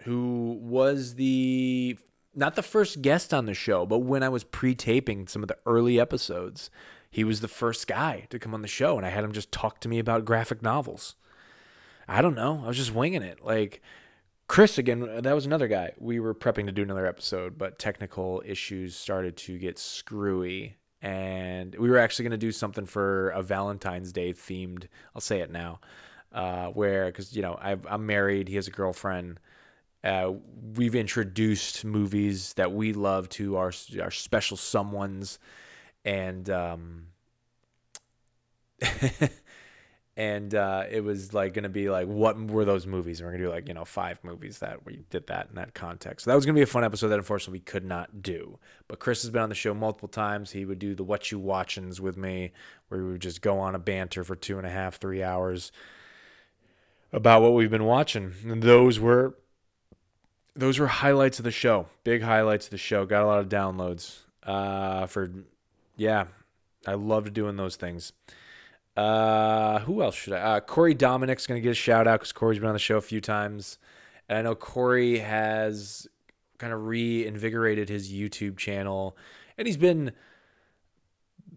who 0.02 0.58
was 0.60 1.14
the 1.14 1.98
not 2.34 2.54
the 2.54 2.62
first 2.62 3.00
guest 3.00 3.32
on 3.32 3.46
the 3.46 3.54
show, 3.54 3.86
but 3.86 4.00
when 4.00 4.22
I 4.22 4.28
was 4.28 4.44
pre-taping 4.44 5.26
some 5.26 5.42
of 5.42 5.48
the 5.48 5.56
early 5.64 5.98
episodes, 5.98 6.70
he 7.10 7.24
was 7.24 7.40
the 7.40 7.48
first 7.48 7.86
guy 7.86 8.26
to 8.28 8.38
come 8.38 8.52
on 8.52 8.60
the 8.60 8.68
show, 8.68 8.98
and 8.98 9.06
I 9.06 9.08
had 9.08 9.24
him 9.24 9.32
just 9.32 9.50
talk 9.50 9.80
to 9.80 9.88
me 9.88 9.98
about 9.98 10.26
graphic 10.26 10.62
novels. 10.62 11.14
I 12.06 12.20
don't 12.20 12.34
know. 12.34 12.60
I 12.62 12.68
was 12.68 12.76
just 12.76 12.94
winging 12.94 13.22
it. 13.22 13.42
Like 13.42 13.80
Chris 14.48 14.78
again, 14.78 15.22
that 15.22 15.34
was 15.34 15.46
another 15.46 15.66
guy. 15.66 15.92
We 15.98 16.20
were 16.20 16.34
prepping 16.34 16.66
to 16.66 16.72
do 16.72 16.82
another 16.82 17.06
episode, 17.06 17.56
but 17.58 17.78
technical 17.78 18.42
issues 18.44 18.94
started 18.96 19.36
to 19.38 19.58
get 19.58 19.78
screwy, 19.78 20.76
and 21.06 21.75
we 21.76 21.88
were 21.88 21.98
actually 21.98 22.25
going 22.25 22.38
to 22.38 22.46
do 22.46 22.52
something 22.52 22.86
for 22.86 23.30
a 23.30 23.42
Valentine's 23.42 24.12
Day 24.12 24.32
themed. 24.32 24.88
I'll 25.14 25.20
say 25.20 25.40
it 25.40 25.50
now, 25.50 25.81
uh, 26.33 26.66
where 26.68 27.07
because 27.07 27.35
you 27.35 27.42
know 27.42 27.59
i 27.61 27.76
am 27.88 28.07
married, 28.07 28.48
he 28.48 28.57
has 28.57 28.66
a 28.66 28.72
girlfriend 28.72 29.38
uh, 30.07 30.33
we've 30.76 30.94
introduced 30.94 31.85
movies 31.85 32.52
that 32.54 32.72
we 32.72 32.92
love 32.92 33.28
to 33.28 33.57
our 33.57 33.72
our 34.00 34.11
special 34.11 34.57
someones, 34.57 35.38
and 36.04 36.48
um, 36.48 37.07
and 40.16 40.55
uh, 40.55 40.85
it 40.90 41.05
was 41.05 41.35
like 41.35 41.52
going 41.52 41.64
to 41.64 41.68
be 41.68 41.90
like, 41.90 42.07
what 42.07 42.40
were 42.40 42.64
those 42.64 42.87
movies? 42.87 43.20
And 43.20 43.26
we're 43.26 43.33
going 43.33 43.42
to 43.42 43.48
do 43.48 43.52
like 43.52 43.68
you 43.68 43.74
know 43.74 43.85
five 43.85 44.18
movies 44.24 44.61
that 44.61 44.87
we 44.87 45.05
did 45.11 45.26
that 45.26 45.48
in 45.50 45.57
that 45.57 45.74
context. 45.74 46.24
So 46.24 46.31
that 46.31 46.35
was 46.35 46.46
going 46.46 46.55
to 46.55 46.59
be 46.59 46.62
a 46.62 46.66
fun 46.66 46.85
episode 46.85 47.09
that 47.09 47.18
unfortunately 47.18 47.59
we 47.59 47.64
could 47.64 47.85
not 47.85 48.22
do. 48.22 48.59
But 48.88 48.98
Chris 48.98 49.22
has 49.22 49.31
been 49.31 49.42
on 49.42 49.50
the 49.50 49.55
show 49.55 49.74
multiple 49.74 50.09
times. 50.09 50.52
He 50.52 50.64
would 50.64 50.79
do 50.79 50.94
the 50.94 51.05
what 51.05 51.31
you 51.31 51.38
watchings 51.38 52.00
with 52.00 52.16
me, 52.16 52.52
where 52.88 53.02
we 53.02 53.12
would 53.12 53.20
just 53.20 53.42
go 53.42 53.59
on 53.59 53.74
a 53.74 53.79
banter 53.79 54.24
for 54.24 54.35
two 54.35 54.57
and 54.57 54.66
a 54.66 54.70
half, 54.70 54.96
three 54.96 55.22
hours 55.22 55.70
about 57.12 57.42
what 57.42 57.52
we've 57.52 57.70
been 57.70 57.85
watching. 57.85 58.33
And 58.44 58.62
those 58.62 58.98
were 58.98 59.37
those 60.55 60.79
were 60.79 60.87
highlights 60.87 61.38
of 61.38 61.44
the 61.44 61.50
show. 61.50 61.88
Big 62.05 62.22
highlights 62.22 62.66
of 62.66 62.70
the 62.70 62.79
show. 62.79 63.05
Got 63.05 63.22
a 63.22 63.26
lot 63.26 63.40
of 63.40 63.50
downloads. 63.50 64.20
Uh, 64.42 65.07
for 65.07 65.31
yeah, 65.96 66.24
I 66.87 66.94
loved 66.94 67.35
doing 67.35 67.57
those 67.57 67.76
things. 67.76 68.12
Uh, 68.96 69.80
who 69.80 70.02
else 70.02 70.14
should 70.14 70.32
I? 70.32 70.40
Uh, 70.40 70.61
Corey 70.61 70.94
Dominic's 70.94 71.46
gonna 71.46 71.61
get 71.61 71.70
a 71.70 71.74
shout 71.74 72.06
out 72.06 72.20
because 72.20 72.32
Corey's 72.32 72.59
been 72.59 72.68
on 72.68 72.74
the 72.74 72.78
show 72.78 72.96
a 72.96 73.02
few 73.02 73.20
times, 73.20 73.78
and 74.28 74.38
I 74.38 74.42
know 74.42 74.54
Corey 74.54 75.18
has 75.18 76.06
kind 76.59 76.72
of 76.72 76.87
reinvigorated 76.87 77.88
his 77.88 78.11
YouTube 78.11 78.56
channel, 78.56 79.16
and 79.59 79.66
he's 79.66 79.76
been 79.76 80.12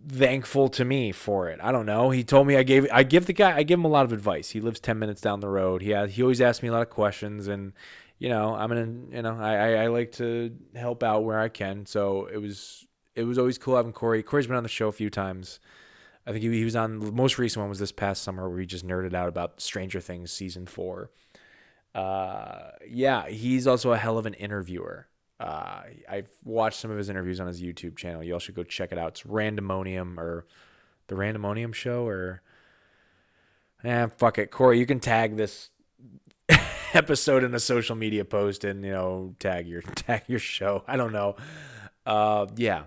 thankful 0.07 0.69
to 0.69 0.83
me 0.83 1.11
for 1.11 1.49
it. 1.49 1.59
I 1.61 1.71
don't 1.71 1.85
know. 1.85 2.09
He 2.09 2.23
told 2.23 2.47
me 2.47 2.57
I 2.57 2.63
gave 2.63 2.87
I 2.91 3.03
give 3.03 3.25
the 3.25 3.33
guy 3.33 3.55
I 3.55 3.63
give 3.63 3.79
him 3.79 3.85
a 3.85 3.89
lot 3.89 4.05
of 4.05 4.11
advice. 4.11 4.49
He 4.49 4.59
lives 4.59 4.79
ten 4.79 4.99
minutes 4.99 5.21
down 5.21 5.39
the 5.39 5.49
road. 5.49 5.81
He 5.81 5.91
has, 5.91 6.11
he 6.11 6.21
always 6.21 6.41
asks 6.41 6.61
me 6.61 6.69
a 6.69 6.71
lot 6.73 6.81
of 6.81 6.89
questions 6.89 7.47
and 7.47 7.73
you 8.19 8.27
know, 8.27 8.53
I'm 8.53 8.67
gonna, 8.69 9.15
you 9.15 9.21
know, 9.21 9.37
I, 9.39 9.55
I, 9.55 9.83
I 9.83 9.87
like 9.87 10.11
to 10.13 10.53
help 10.75 11.03
out 11.03 11.23
where 11.23 11.39
I 11.39 11.47
can. 11.47 11.85
So 11.85 12.25
it 12.25 12.37
was, 12.37 12.85
it 13.15 13.23
was 13.23 13.37
always 13.37 13.57
cool 13.57 13.77
having 13.77 13.93
Corey. 13.93 14.21
Corey's 14.21 14.47
been 14.47 14.57
on 14.57 14.63
the 14.63 14.69
show 14.69 14.89
a 14.89 14.91
few 14.91 15.09
times. 15.09 15.59
I 16.29 16.31
think 16.31 16.43
he, 16.43 16.51
he 16.59 16.63
was 16.63 16.75
on 16.75 16.99
the 16.99 17.11
most 17.11 17.39
recent 17.39 17.61
one 17.61 17.69
was 17.69 17.79
this 17.79 17.91
past 17.91 18.21
summer 18.21 18.47
where 18.47 18.59
he 18.59 18.67
just 18.67 18.85
nerded 18.85 19.15
out 19.15 19.29
about 19.29 19.59
Stranger 19.59 19.99
Things 19.99 20.31
season 20.31 20.67
four. 20.67 21.09
Uh, 21.95 22.69
yeah, 22.87 23.27
he's 23.27 23.65
also 23.65 23.93
a 23.93 23.97
hell 23.97 24.19
of 24.19 24.27
an 24.27 24.35
interviewer. 24.35 25.07
Uh, 25.39 25.81
I've 26.07 26.29
watched 26.43 26.79
some 26.79 26.91
of 26.91 26.97
his 26.97 27.09
interviews 27.09 27.39
on 27.39 27.47
his 27.47 27.63
YouTube 27.63 27.97
channel. 27.97 28.23
You 28.23 28.33
all 28.33 28.39
should 28.39 28.53
go 28.53 28.61
check 28.61 28.91
it 28.91 28.99
out. 28.99 29.07
It's 29.09 29.23
Randomonium 29.23 30.19
or 30.19 30.45
the 31.07 31.15
Randomonium 31.15 31.73
Show 31.73 32.05
or, 32.05 32.43
eh, 33.83 34.05
fuck 34.17 34.37
it, 34.37 34.51
Corey. 34.51 34.77
You 34.77 34.85
can 34.85 34.99
tag 34.99 35.35
this 35.35 35.71
episode 36.93 37.43
in 37.43 37.55
a 37.55 37.59
social 37.59 37.95
media 37.95 38.23
post 38.23 38.63
and 38.63 38.85
you 38.85 38.91
know 38.91 39.33
tag 39.39 39.67
your 39.67 39.81
tag 39.95 40.23
your 40.27 40.37
show. 40.37 40.83
I 40.87 40.95
don't 40.95 41.11
know. 41.11 41.37
Uh, 42.05 42.45
yeah. 42.55 42.83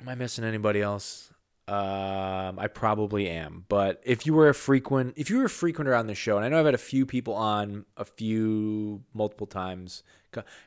Am 0.00 0.08
I 0.08 0.14
missing 0.14 0.44
anybody 0.44 0.80
else? 0.80 1.31
Um, 1.68 2.58
I 2.58 2.66
probably 2.66 3.28
am. 3.28 3.64
But 3.68 4.00
if 4.04 4.26
you 4.26 4.34
were 4.34 4.48
a 4.48 4.54
frequent, 4.54 5.14
if 5.16 5.30
you 5.30 5.38
were 5.38 5.44
a 5.44 5.50
frequenter 5.50 5.94
on 5.94 6.06
the 6.06 6.14
show, 6.14 6.36
and 6.36 6.44
I 6.44 6.48
know 6.48 6.58
I've 6.58 6.66
had 6.66 6.74
a 6.74 6.78
few 6.78 7.06
people 7.06 7.34
on 7.34 7.84
a 7.96 8.04
few 8.04 9.02
multiple 9.14 9.46
times. 9.46 10.02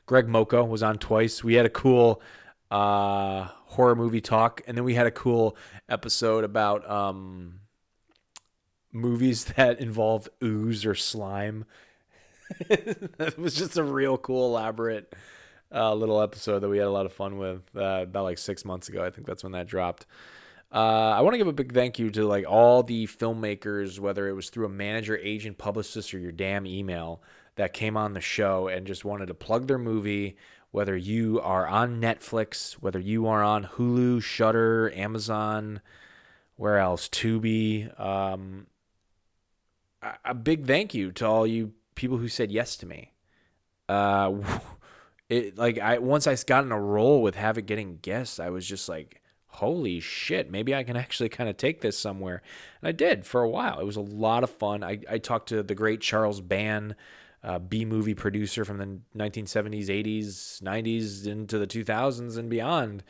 Greg 0.05 0.27
Mocha 0.27 0.63
was 0.63 0.84
on 0.84 0.97
twice. 0.99 1.43
We 1.43 1.55
had 1.55 1.65
a 1.65 1.69
cool 1.69 2.21
uh, 2.71 3.47
horror 3.65 3.95
movie 3.95 4.21
talk, 4.21 4.62
and 4.67 4.77
then 4.77 4.84
we 4.84 4.93
had 4.93 5.08
a 5.08 5.12
cool 5.12 5.58
episode 5.89 6.43
about 6.43 6.89
um, 6.89 7.60
movies 8.91 9.45
that 9.55 9.79
involve 9.79 10.29
ooze 10.43 10.86
or 10.86 10.95
slime. 10.95 11.65
it 12.60 13.38
was 13.38 13.55
just 13.55 13.77
a 13.77 13.84
real 13.84 14.17
cool, 14.17 14.45
elaborate 14.45 15.13
uh, 15.73 15.93
little 15.93 16.21
episode 16.21 16.60
that 16.60 16.69
we 16.69 16.77
had 16.77 16.88
a 16.88 16.91
lot 16.91 17.05
of 17.05 17.13
fun 17.13 17.38
with 17.38 17.63
uh, 17.75 18.03
about 18.03 18.23
like 18.23 18.38
six 18.38 18.63
months 18.63 18.88
ago. 18.88 19.03
I 19.03 19.10
think 19.10 19.27
that's 19.27 19.43
when 19.43 19.53
that 19.53 19.67
dropped. 19.67 20.05
Uh, 20.75 21.15
I 21.17 21.21
want 21.21 21.35
to 21.35 21.38
give 21.38 21.47
a 21.47 21.53
big 21.53 21.73
thank 21.73 21.99
you 21.99 22.11
to 22.11 22.25
like 22.25 22.45
all 22.45 22.83
the 22.83 23.07
filmmakers, 23.07 23.97
whether 23.97 24.27
it 24.27 24.33
was 24.33 24.49
through 24.49 24.65
a 24.65 24.69
manager, 24.69 25.17
agent, 25.17 25.57
publicist, 25.57 26.13
or 26.13 26.19
your 26.19 26.33
damn 26.33 26.67
email 26.67 27.21
that 27.55 27.71
came 27.71 27.95
on 27.95 28.13
the 28.13 28.19
show 28.19 28.67
and 28.67 28.85
just 28.85 29.05
wanted 29.05 29.27
to 29.27 29.33
plug 29.33 29.67
their 29.67 29.77
movie. 29.77 30.35
Whether 30.71 30.97
you 30.97 31.39
are 31.39 31.65
on 31.65 32.01
Netflix, 32.01 32.73
whether 32.73 32.99
you 32.99 33.27
are 33.27 33.41
on 33.41 33.63
Hulu, 33.63 34.21
Shudder, 34.21 34.91
Amazon, 34.93 35.79
where 36.57 36.77
else, 36.77 37.07
Tubi. 37.07 37.97
Um, 37.97 38.67
a 40.25 40.33
big 40.33 40.67
thank 40.67 40.93
you 40.93 41.13
to 41.13 41.25
all 41.25 41.47
you 41.47 41.71
people 41.95 42.17
who 42.17 42.27
said 42.27 42.51
yes 42.51 42.75
to 42.77 42.85
me. 42.85 43.13
Uh, 43.88 44.33
it 45.29 45.57
like 45.57 45.79
I 45.79 45.99
once 45.99 46.27
I 46.27 46.35
got 46.35 46.65
in 46.65 46.73
a 46.73 46.81
role 46.81 47.21
with 47.21 47.35
having 47.35 47.63
getting 47.63 47.99
guests, 48.01 48.41
I 48.41 48.49
was 48.49 48.67
just 48.67 48.89
like, 48.89 49.21
holy 49.55 49.99
shit, 49.99 50.51
maybe 50.51 50.75
I 50.75 50.83
can 50.83 50.95
actually 51.05 51.29
kind 51.29 51.49
of 51.49 51.57
take 51.57 51.81
this 51.81 51.97
somewhere. 51.97 52.41
And 52.81 52.89
I 52.89 52.91
did 52.91 53.25
for 53.25 53.41
a 53.41 53.49
while. 53.49 53.79
It 53.79 53.85
was 53.85 53.95
a 53.95 54.01
lot 54.01 54.43
of 54.43 54.49
fun. 54.49 54.83
I, 54.83 54.99
I 55.09 55.17
talked 55.17 55.49
to 55.49 55.63
the 55.63 55.75
great 55.75 56.01
Charles 56.01 56.41
Band, 56.41 56.95
uh, 57.43 57.59
B 57.59 57.85
movie 57.85 58.15
producer 58.15 58.65
from 58.65 58.77
the 58.77 58.99
1970s, 59.17 59.87
80s, 59.87 60.61
90s 60.61 61.27
into 61.27 61.59
the 61.59 61.67
2000s 61.67 62.37
and 62.37 62.49
beyond. 62.49 63.03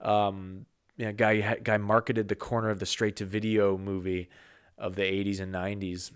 Um, 0.00 0.66
yeah, 0.96 1.12
guy 1.12 1.56
guy 1.62 1.78
marketed 1.78 2.28
the 2.28 2.34
corner 2.34 2.68
of 2.68 2.78
the 2.78 2.86
straight 2.86 3.16
to 3.16 3.24
video 3.24 3.78
movie 3.78 4.28
of 4.76 4.96
the 4.96 5.02
80s 5.02 5.40
and 5.40 5.54
90s. 5.54 6.10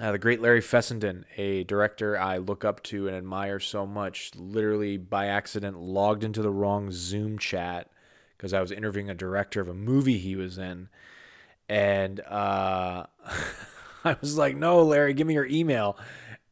Uh, 0.00 0.12
the 0.12 0.18
great 0.18 0.42
Larry 0.42 0.60
Fessenden, 0.60 1.24
a 1.36 1.64
director 1.64 2.18
I 2.18 2.38
look 2.38 2.64
up 2.64 2.82
to 2.84 3.06
and 3.06 3.16
admire 3.16 3.60
so 3.60 3.86
much, 3.86 4.32
literally 4.34 4.96
by 4.96 5.26
accident 5.26 5.78
logged 5.78 6.24
into 6.24 6.42
the 6.42 6.50
wrong 6.50 6.90
Zoom 6.90 7.38
chat 7.38 7.88
because 8.44 8.52
I 8.52 8.60
was 8.60 8.72
interviewing 8.72 9.08
a 9.08 9.14
director 9.14 9.62
of 9.62 9.68
a 9.68 9.74
movie 9.74 10.18
he 10.18 10.36
was 10.36 10.58
in, 10.58 10.90
and 11.66 12.20
uh, 12.20 13.06
I 14.04 14.16
was 14.20 14.36
like, 14.36 14.54
"No, 14.54 14.82
Larry, 14.82 15.14
give 15.14 15.26
me 15.26 15.32
your 15.32 15.46
email." 15.46 15.96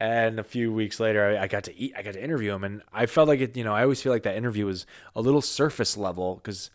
And 0.01 0.41
a 0.41 0.43
few 0.43 0.73
weeks 0.73 0.99
later, 0.99 1.37
I, 1.37 1.43
I 1.43 1.47
got 1.49 1.65
to 1.65 1.77
eat. 1.77 1.93
I 1.95 2.01
got 2.01 2.15
to 2.15 2.25
interview 2.25 2.55
him, 2.55 2.65
and 2.65 2.81
I 2.95 3.05
felt 3.05 3.29
like 3.29 3.41
it. 3.41 3.59
You 3.59 3.65
know, 3.65 3.75
I 3.75 3.83
always 3.83 4.01
feel 4.01 4.11
like 4.11 4.23
that 4.23 4.37
interview 4.37 4.65
was 4.65 4.87
a 5.15 5.21
little 5.21 5.43
surface 5.43 5.99
level 5.99 6.37
because, 6.37 6.71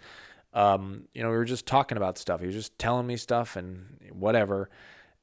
um, 0.53 1.06
you 1.15 1.23
know, 1.23 1.32
we 1.32 1.36
were 1.36 1.45
just 1.45 1.65
talking 1.65 1.97
about 1.97 2.19
stuff. 2.19 2.39
He 2.39 2.45
was 2.45 2.56
just 2.56 2.77
telling 2.77 3.08
me 3.08 3.17
stuff 3.17 3.56
and 3.56 3.88
whatever. 4.13 4.69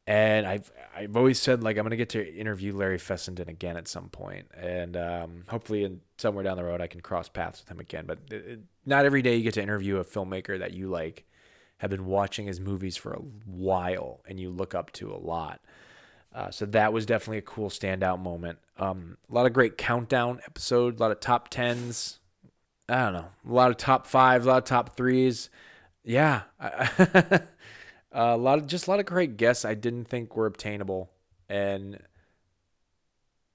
And 0.06 0.46
I've 0.46 0.70
I've 0.94 1.16
always 1.16 1.40
said 1.40 1.62
like 1.62 1.78
I'm 1.78 1.84
gonna 1.84 1.96
get 1.96 2.10
to 2.10 2.34
interview 2.34 2.76
Larry 2.76 2.98
Fessenden 2.98 3.48
again 3.48 3.76
at 3.76 3.88
some 3.88 4.10
point, 4.10 4.46
and 4.54 4.96
um, 4.96 5.44
hopefully 5.48 5.84
in 5.84 6.00
somewhere 6.18 6.44
down 6.44 6.58
the 6.58 6.64
road 6.64 6.82
I 6.82 6.86
can 6.86 7.00
cross 7.00 7.28
paths 7.28 7.60
with 7.60 7.70
him 7.70 7.80
again. 7.80 8.04
But 8.06 8.18
it, 8.30 8.60
not 8.84 9.06
every 9.06 9.22
day 9.22 9.36
you 9.36 9.42
get 9.42 9.54
to 9.54 9.62
interview 9.62 9.96
a 9.96 10.04
filmmaker 10.04 10.58
that 10.58 10.74
you 10.74 10.88
like 10.88 11.24
have 11.78 11.90
been 11.90 12.04
watching 12.06 12.46
his 12.46 12.60
movies 12.60 12.96
for 12.96 13.12
a 13.12 13.20
while 13.46 14.20
and 14.26 14.38
you 14.38 14.50
look 14.50 14.74
up 14.74 14.92
to 14.92 15.12
a 15.12 15.16
lot. 15.16 15.60
Uh, 16.34 16.50
so 16.50 16.66
that 16.66 16.92
was 16.92 17.06
definitely 17.06 17.38
a 17.38 17.42
cool 17.42 17.70
standout 17.70 18.20
moment. 18.20 18.58
Um, 18.78 19.16
a 19.30 19.34
lot 19.34 19.46
of 19.46 19.52
great 19.52 19.78
countdown 19.78 20.40
episode, 20.46 20.98
a 20.98 21.02
lot 21.02 21.12
of 21.12 21.20
top 21.20 21.48
tens. 21.48 22.18
I 22.88 23.04
don't 23.04 23.12
know, 23.14 23.28
a 23.48 23.52
lot 23.52 23.70
of 23.70 23.76
top 23.76 24.06
fives, 24.06 24.44
a 24.44 24.48
lot 24.48 24.58
of 24.58 24.64
top 24.64 24.96
threes. 24.96 25.48
Yeah, 26.02 26.42
a 28.14 28.36
lot 28.36 28.58
of 28.58 28.66
just 28.66 28.86
a 28.86 28.90
lot 28.90 29.00
of 29.00 29.06
great 29.06 29.36
guests 29.36 29.64
I 29.64 29.74
didn't 29.74 30.06
think 30.06 30.36
were 30.36 30.46
obtainable, 30.46 31.10
and 31.48 31.98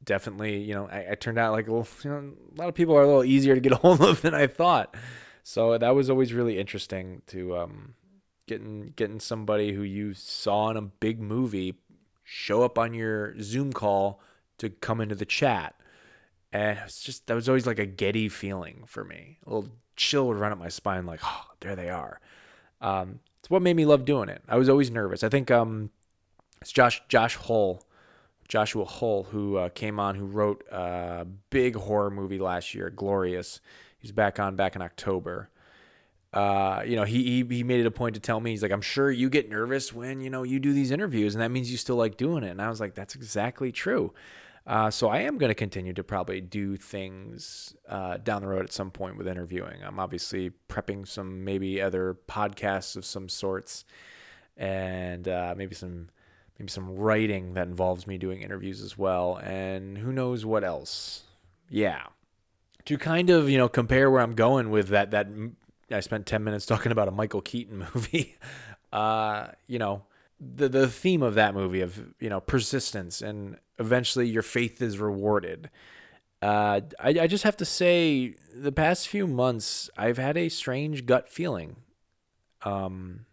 definitely, 0.03 0.61
you 0.61 0.73
know, 0.73 0.87
I, 0.87 1.11
I 1.11 1.15
turned 1.15 1.37
out 1.37 1.53
like 1.53 1.67
a, 1.67 1.71
little, 1.71 1.87
you 2.03 2.09
know, 2.09 2.33
a 2.55 2.59
lot 2.59 2.69
of 2.69 2.75
people 2.75 2.95
are 2.95 3.01
a 3.01 3.07
little 3.07 3.23
easier 3.23 3.55
to 3.55 3.61
get 3.61 3.71
a 3.73 3.77
hold 3.77 4.01
of 4.01 4.21
than 4.21 4.33
I 4.33 4.47
thought. 4.47 4.95
So 5.43 5.77
that 5.77 5.95
was 5.95 6.09
always 6.09 6.33
really 6.33 6.59
interesting 6.59 7.21
to 7.27 7.57
um, 7.57 7.93
getting 8.47 8.93
getting 8.95 9.19
somebody 9.19 9.73
who 9.73 9.81
you 9.81 10.13
saw 10.13 10.69
in 10.69 10.77
a 10.77 10.81
big 10.81 11.19
movie 11.19 11.75
show 12.23 12.63
up 12.63 12.77
on 12.77 12.93
your 12.93 13.39
Zoom 13.41 13.73
call 13.73 14.21
to 14.59 14.69
come 14.69 15.01
into 15.01 15.15
the 15.15 15.25
chat. 15.25 15.75
And 16.51 16.77
it's 16.85 17.01
just 17.01 17.27
that 17.27 17.33
was 17.33 17.47
always 17.47 17.65
like 17.65 17.79
a 17.79 17.85
giddy 17.85 18.29
feeling 18.29 18.83
for 18.85 19.03
me. 19.03 19.37
A 19.45 19.53
little 19.53 19.69
chill 19.95 20.27
would 20.27 20.37
run 20.37 20.51
up 20.51 20.59
my 20.59 20.69
spine, 20.69 21.05
like, 21.05 21.21
oh, 21.23 21.45
there 21.61 21.75
they 21.75 21.89
are. 21.89 22.19
Um, 22.81 23.19
it's 23.49 23.51
what 23.51 23.61
made 23.61 23.75
me 23.75 23.85
love 23.85 24.05
doing 24.05 24.29
it. 24.29 24.43
I 24.47 24.57
was 24.57 24.69
always 24.69 24.91
nervous. 24.91 25.23
I 25.23 25.29
think 25.29 25.49
um, 25.49 25.89
it's 26.61 26.71
Josh 26.71 27.01
Josh 27.07 27.35
Hull, 27.35 27.83
Joshua 28.47 28.85
Hull, 28.85 29.23
who 29.23 29.57
uh, 29.57 29.69
came 29.69 29.99
on, 29.99 30.15
who 30.15 30.25
wrote 30.25 30.63
a 30.71 31.25
big 31.49 31.75
horror 31.75 32.11
movie 32.11 32.39
last 32.39 32.75
year, 32.75 32.89
Glorious. 32.89 33.61
He's 33.97 34.11
back 34.11 34.39
on 34.39 34.55
back 34.55 34.75
in 34.75 34.81
October 34.81 35.49
uh, 36.31 36.83
you 36.85 36.95
know, 36.95 37.03
he, 37.03 37.23
he 37.23 37.55
he 37.55 37.63
made 37.63 37.79
it 37.79 37.87
a 37.87 37.91
point 37.91 38.13
to 38.13 38.21
tell 38.21 38.39
me 38.39 38.51
he's 38.51 38.61
like, 38.61 38.71
I'm 38.71 38.81
sure 38.81 39.09
you 39.09 39.29
get 39.29 39.49
nervous 39.49 39.91
when 39.91 40.21
you 40.21 40.29
know 40.29 40.43
you 40.43 40.59
do 40.59 40.73
these 40.73 40.91
interviews, 40.91 41.33
and 41.33 41.41
that 41.41 41.49
means 41.49 41.71
you 41.71 41.77
still 41.77 41.95
like 41.95 42.17
doing 42.17 42.43
it. 42.43 42.51
And 42.51 42.61
I 42.61 42.69
was 42.69 42.79
like, 42.79 42.93
that's 42.93 43.15
exactly 43.15 43.71
true. 43.71 44.13
Uh, 44.69 44.91
so 44.91 45.09
I 45.09 45.21
am 45.21 45.39
going 45.39 45.49
to 45.49 45.55
continue 45.55 45.93
to 45.93 46.03
probably 46.03 46.41
do 46.41 46.77
things 46.77 47.73
uh, 47.87 48.17
down 48.17 48.43
the 48.43 48.47
road 48.47 48.65
at 48.65 48.71
some 48.71 48.91
point 48.91 49.17
with 49.17 49.27
interviewing. 49.27 49.83
I'm 49.83 49.99
obviously 49.99 50.51
prepping 50.69 51.07
some 51.07 51.43
maybe 51.43 51.81
other 51.81 52.15
podcasts 52.27 52.95
of 52.95 53.03
some 53.03 53.29
sorts, 53.29 53.83
and 54.55 55.27
uh, 55.27 55.55
maybe 55.57 55.73
some 55.73 56.09
maybe 56.59 56.69
some 56.69 56.95
writing 56.95 57.55
that 57.55 57.67
involves 57.67 58.05
me 58.05 58.19
doing 58.19 58.43
interviews 58.43 58.83
as 58.83 58.95
well, 58.95 59.37
and 59.37 59.97
who 59.97 60.11
knows 60.11 60.45
what 60.45 60.63
else. 60.63 61.23
Yeah, 61.67 62.03
to 62.85 62.95
kind 62.99 63.31
of 63.31 63.49
you 63.49 63.57
know 63.57 63.69
compare 63.69 64.11
where 64.11 64.21
I'm 64.21 64.35
going 64.35 64.69
with 64.69 64.89
that 64.89 65.09
that 65.09 65.27
I 65.89 65.99
spent 66.01 66.27
10 66.27 66.43
minutes 66.43 66.67
talking 66.67 66.91
about 66.91 67.07
a 67.07 67.11
Michael 67.11 67.41
Keaton 67.41 67.87
movie. 67.95 68.35
Uh, 68.93 69.47
you 69.65 69.79
know, 69.79 70.03
the 70.39 70.69
the 70.69 70.87
theme 70.87 71.23
of 71.23 71.33
that 71.33 71.55
movie 71.55 71.81
of, 71.81 72.13
you 72.19 72.29
know, 72.29 72.39
persistence 72.39 73.23
and 73.23 73.57
eventually 73.79 74.27
your 74.27 74.41
faith 74.41 74.81
is 74.81 74.99
rewarded. 74.99 75.69
Uh, 76.41 76.81
I, 76.99 77.09
I 77.09 77.27
just 77.27 77.43
have 77.43 77.57
to 77.57 77.65
say, 77.65 78.35
the 78.53 78.71
past 78.71 79.07
few 79.07 79.27
months, 79.27 79.89
I've 79.97 80.17
had 80.17 80.37
a 80.37 80.49
strange 80.49 81.05
gut 81.05 81.29
feeling. 81.29 81.77
Um, 82.61 83.25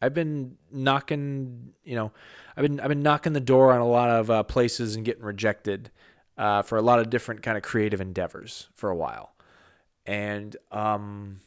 I've 0.00 0.14
been 0.14 0.56
knocking, 0.70 1.72
you 1.84 1.94
know, 1.94 2.12
I've 2.56 2.62
been 2.62 2.80
I've 2.80 2.88
been 2.88 3.02
knocking 3.02 3.32
the 3.32 3.40
door 3.40 3.72
on 3.72 3.80
a 3.80 3.86
lot 3.86 4.10
of 4.10 4.30
uh, 4.30 4.42
places 4.42 4.96
and 4.96 5.04
getting 5.04 5.22
rejected 5.22 5.90
uh, 6.36 6.62
for 6.62 6.76
a 6.78 6.82
lot 6.82 6.98
of 6.98 7.10
different 7.10 7.42
kind 7.42 7.56
of 7.56 7.62
creative 7.62 8.00
endeavors 8.00 8.68
for 8.74 8.90
a 8.90 8.96
while, 8.96 9.34
and 10.04 10.56
um, 10.70 11.40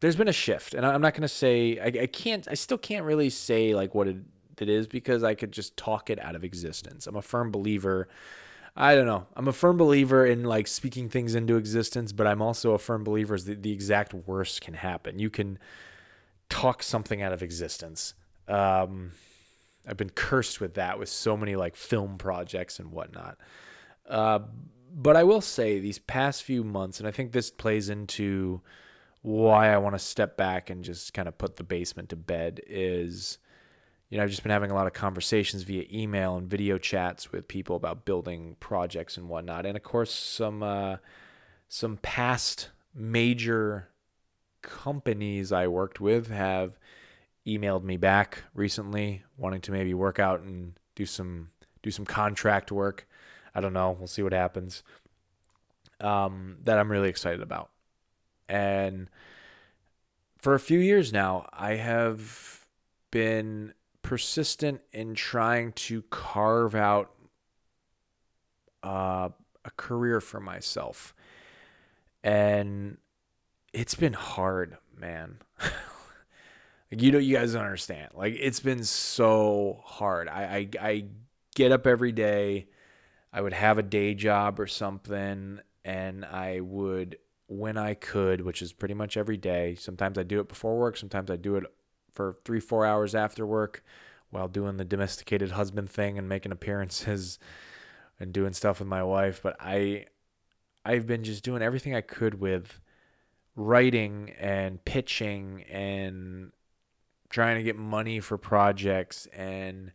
there's 0.00 0.16
been 0.16 0.28
a 0.28 0.32
shift, 0.32 0.74
and 0.74 0.84
I'm 0.84 1.00
not 1.00 1.14
to 1.14 1.28
say 1.28 1.78
I, 1.78 2.02
I, 2.02 2.06
can't. 2.06 2.46
I 2.48 2.54
still 2.54 2.78
can't 2.78 3.04
really 3.04 3.30
say 3.30 3.74
like 3.74 3.94
what 3.94 4.08
it, 4.08 4.16
it 4.62 4.68
is 4.68 4.86
because 4.86 5.22
I 5.22 5.34
could 5.34 5.52
just 5.52 5.76
talk 5.76 6.10
it 6.10 6.22
out 6.22 6.34
of 6.34 6.44
existence. 6.44 7.06
I'm 7.06 7.16
a 7.16 7.22
firm 7.22 7.50
believer. 7.50 8.08
I 8.76 8.94
don't 8.94 9.06
know. 9.06 9.26
I'm 9.34 9.48
a 9.48 9.52
firm 9.52 9.76
believer 9.76 10.26
in 10.26 10.44
like 10.44 10.66
speaking 10.66 11.08
things 11.08 11.34
into 11.34 11.56
existence, 11.56 12.12
but 12.12 12.26
I'm 12.26 12.42
also 12.42 12.72
a 12.72 12.78
firm 12.78 13.04
believer 13.04 13.38
that 13.38 13.62
the 13.62 13.72
exact 13.72 14.12
worst 14.12 14.60
can 14.60 14.74
happen. 14.74 15.18
You 15.18 15.30
can 15.30 15.58
talk 16.48 16.82
something 16.82 17.22
out 17.22 17.32
of 17.32 17.42
existence. 17.42 18.14
Um, 18.48 19.12
I've 19.86 19.96
been 19.96 20.10
cursed 20.10 20.60
with 20.60 20.74
that 20.74 20.98
with 20.98 21.08
so 21.08 21.36
many 21.36 21.56
like 21.56 21.76
film 21.76 22.18
projects 22.18 22.78
and 22.78 22.90
whatnot. 22.92 23.38
Uh, 24.08 24.40
but 24.92 25.16
I 25.16 25.24
will 25.24 25.40
say 25.40 25.78
these 25.78 25.98
past 25.98 26.42
few 26.42 26.64
months, 26.64 26.98
and 26.98 27.08
I 27.08 27.12
think 27.12 27.32
this 27.32 27.50
plays 27.50 27.88
into 27.88 28.60
why 29.22 29.72
I 29.72 29.78
want 29.78 29.94
to 29.94 29.98
step 29.98 30.36
back 30.36 30.70
and 30.70 30.84
just 30.84 31.12
kind 31.12 31.28
of 31.28 31.36
put 31.36 31.56
the 31.56 31.64
basement 31.64 32.10
to 32.10 32.16
bed 32.16 32.60
is 32.66 33.38
you 34.08 34.18
know, 34.18 34.24
I've 34.24 34.30
just 34.30 34.42
been 34.42 34.52
having 34.52 34.70
a 34.70 34.74
lot 34.74 34.86
of 34.86 34.92
conversations 34.92 35.62
via 35.64 35.84
email 35.92 36.36
and 36.36 36.48
video 36.48 36.78
chats 36.78 37.32
with 37.32 37.48
people 37.48 37.76
about 37.76 38.04
building 38.04 38.56
projects 38.60 39.16
and 39.16 39.28
whatnot. 39.28 39.66
And 39.66 39.76
of 39.76 39.82
course, 39.82 40.12
some 40.12 40.62
uh, 40.62 40.96
some 41.68 41.96
past 41.98 42.70
major 42.94 43.88
companies 44.62 45.52
I 45.52 45.66
worked 45.66 46.00
with 46.00 46.28
have 46.28 46.78
emailed 47.46 47.82
me 47.82 47.96
back 47.96 48.44
recently, 48.54 49.22
wanting 49.36 49.60
to 49.62 49.72
maybe 49.72 49.94
work 49.94 50.18
out 50.18 50.40
and 50.40 50.74
do 50.94 51.04
some 51.04 51.50
do 51.82 51.90
some 51.90 52.04
contract 52.04 52.70
work. 52.70 53.08
I 53.54 53.60
don't 53.60 53.72
know. 53.72 53.96
We'll 53.98 54.06
see 54.06 54.22
what 54.22 54.32
happens. 54.32 54.82
Um, 56.00 56.58
that 56.64 56.78
I'm 56.78 56.92
really 56.92 57.08
excited 57.08 57.40
about. 57.40 57.70
And 58.48 59.08
for 60.38 60.54
a 60.54 60.60
few 60.60 60.78
years 60.78 61.12
now, 61.12 61.48
I 61.52 61.74
have 61.74 62.66
been 63.10 63.72
persistent 64.06 64.80
in 64.92 65.16
trying 65.16 65.72
to 65.72 66.00
carve 66.02 66.76
out 66.76 67.10
uh, 68.84 69.28
a 69.64 69.70
career 69.76 70.20
for 70.20 70.38
myself. 70.38 71.12
And 72.22 72.98
it's 73.72 73.96
been 73.96 74.12
hard, 74.12 74.76
man. 74.96 75.38
like, 75.60 77.02
you 77.02 77.10
know, 77.10 77.18
you 77.18 77.36
guys 77.36 77.54
don't 77.54 77.64
understand. 77.64 78.10
Like, 78.14 78.36
it's 78.38 78.60
been 78.60 78.84
so 78.84 79.80
hard. 79.84 80.28
I, 80.28 80.68
I, 80.80 80.88
I 80.88 81.04
get 81.56 81.72
up 81.72 81.84
every 81.84 82.12
day. 82.12 82.68
I 83.32 83.40
would 83.40 83.54
have 83.54 83.76
a 83.78 83.82
day 83.82 84.14
job 84.14 84.60
or 84.60 84.68
something, 84.68 85.58
and 85.84 86.24
I 86.24 86.60
would 86.60 87.18
when 87.48 87.76
I 87.76 87.94
could, 87.94 88.40
which 88.40 88.62
is 88.62 88.72
pretty 88.72 88.94
much 88.94 89.16
every 89.16 89.36
day. 89.36 89.74
Sometimes 89.74 90.16
I 90.16 90.22
do 90.22 90.38
it 90.38 90.48
before 90.48 90.78
work, 90.78 90.96
sometimes 90.96 91.28
I 91.28 91.36
do 91.36 91.56
it 91.56 91.64
for 92.16 92.38
three, 92.44 92.60
four 92.60 92.84
hours 92.84 93.14
after 93.14 93.46
work 93.46 93.84
while 94.30 94.48
doing 94.48 94.76
the 94.76 94.84
domesticated 94.84 95.52
husband 95.52 95.88
thing 95.88 96.18
and 96.18 96.28
making 96.28 96.52
appearances 96.52 97.38
and 98.20 98.32
doing 98.32 98.52
stuff 98.52 98.80
with 98.80 98.88
my 98.88 99.02
wife. 99.02 99.40
But 99.42 99.56
I 99.60 100.06
I've 100.84 101.06
been 101.06 101.24
just 101.24 101.44
doing 101.44 101.62
everything 101.62 101.94
I 101.94 102.00
could 102.00 102.40
with 102.40 102.80
writing 103.56 104.32
and 104.38 104.84
pitching 104.84 105.64
and 105.70 106.52
trying 107.28 107.56
to 107.56 107.62
get 107.62 107.76
money 107.76 108.20
for 108.20 108.38
projects 108.38 109.26
and 109.26 109.92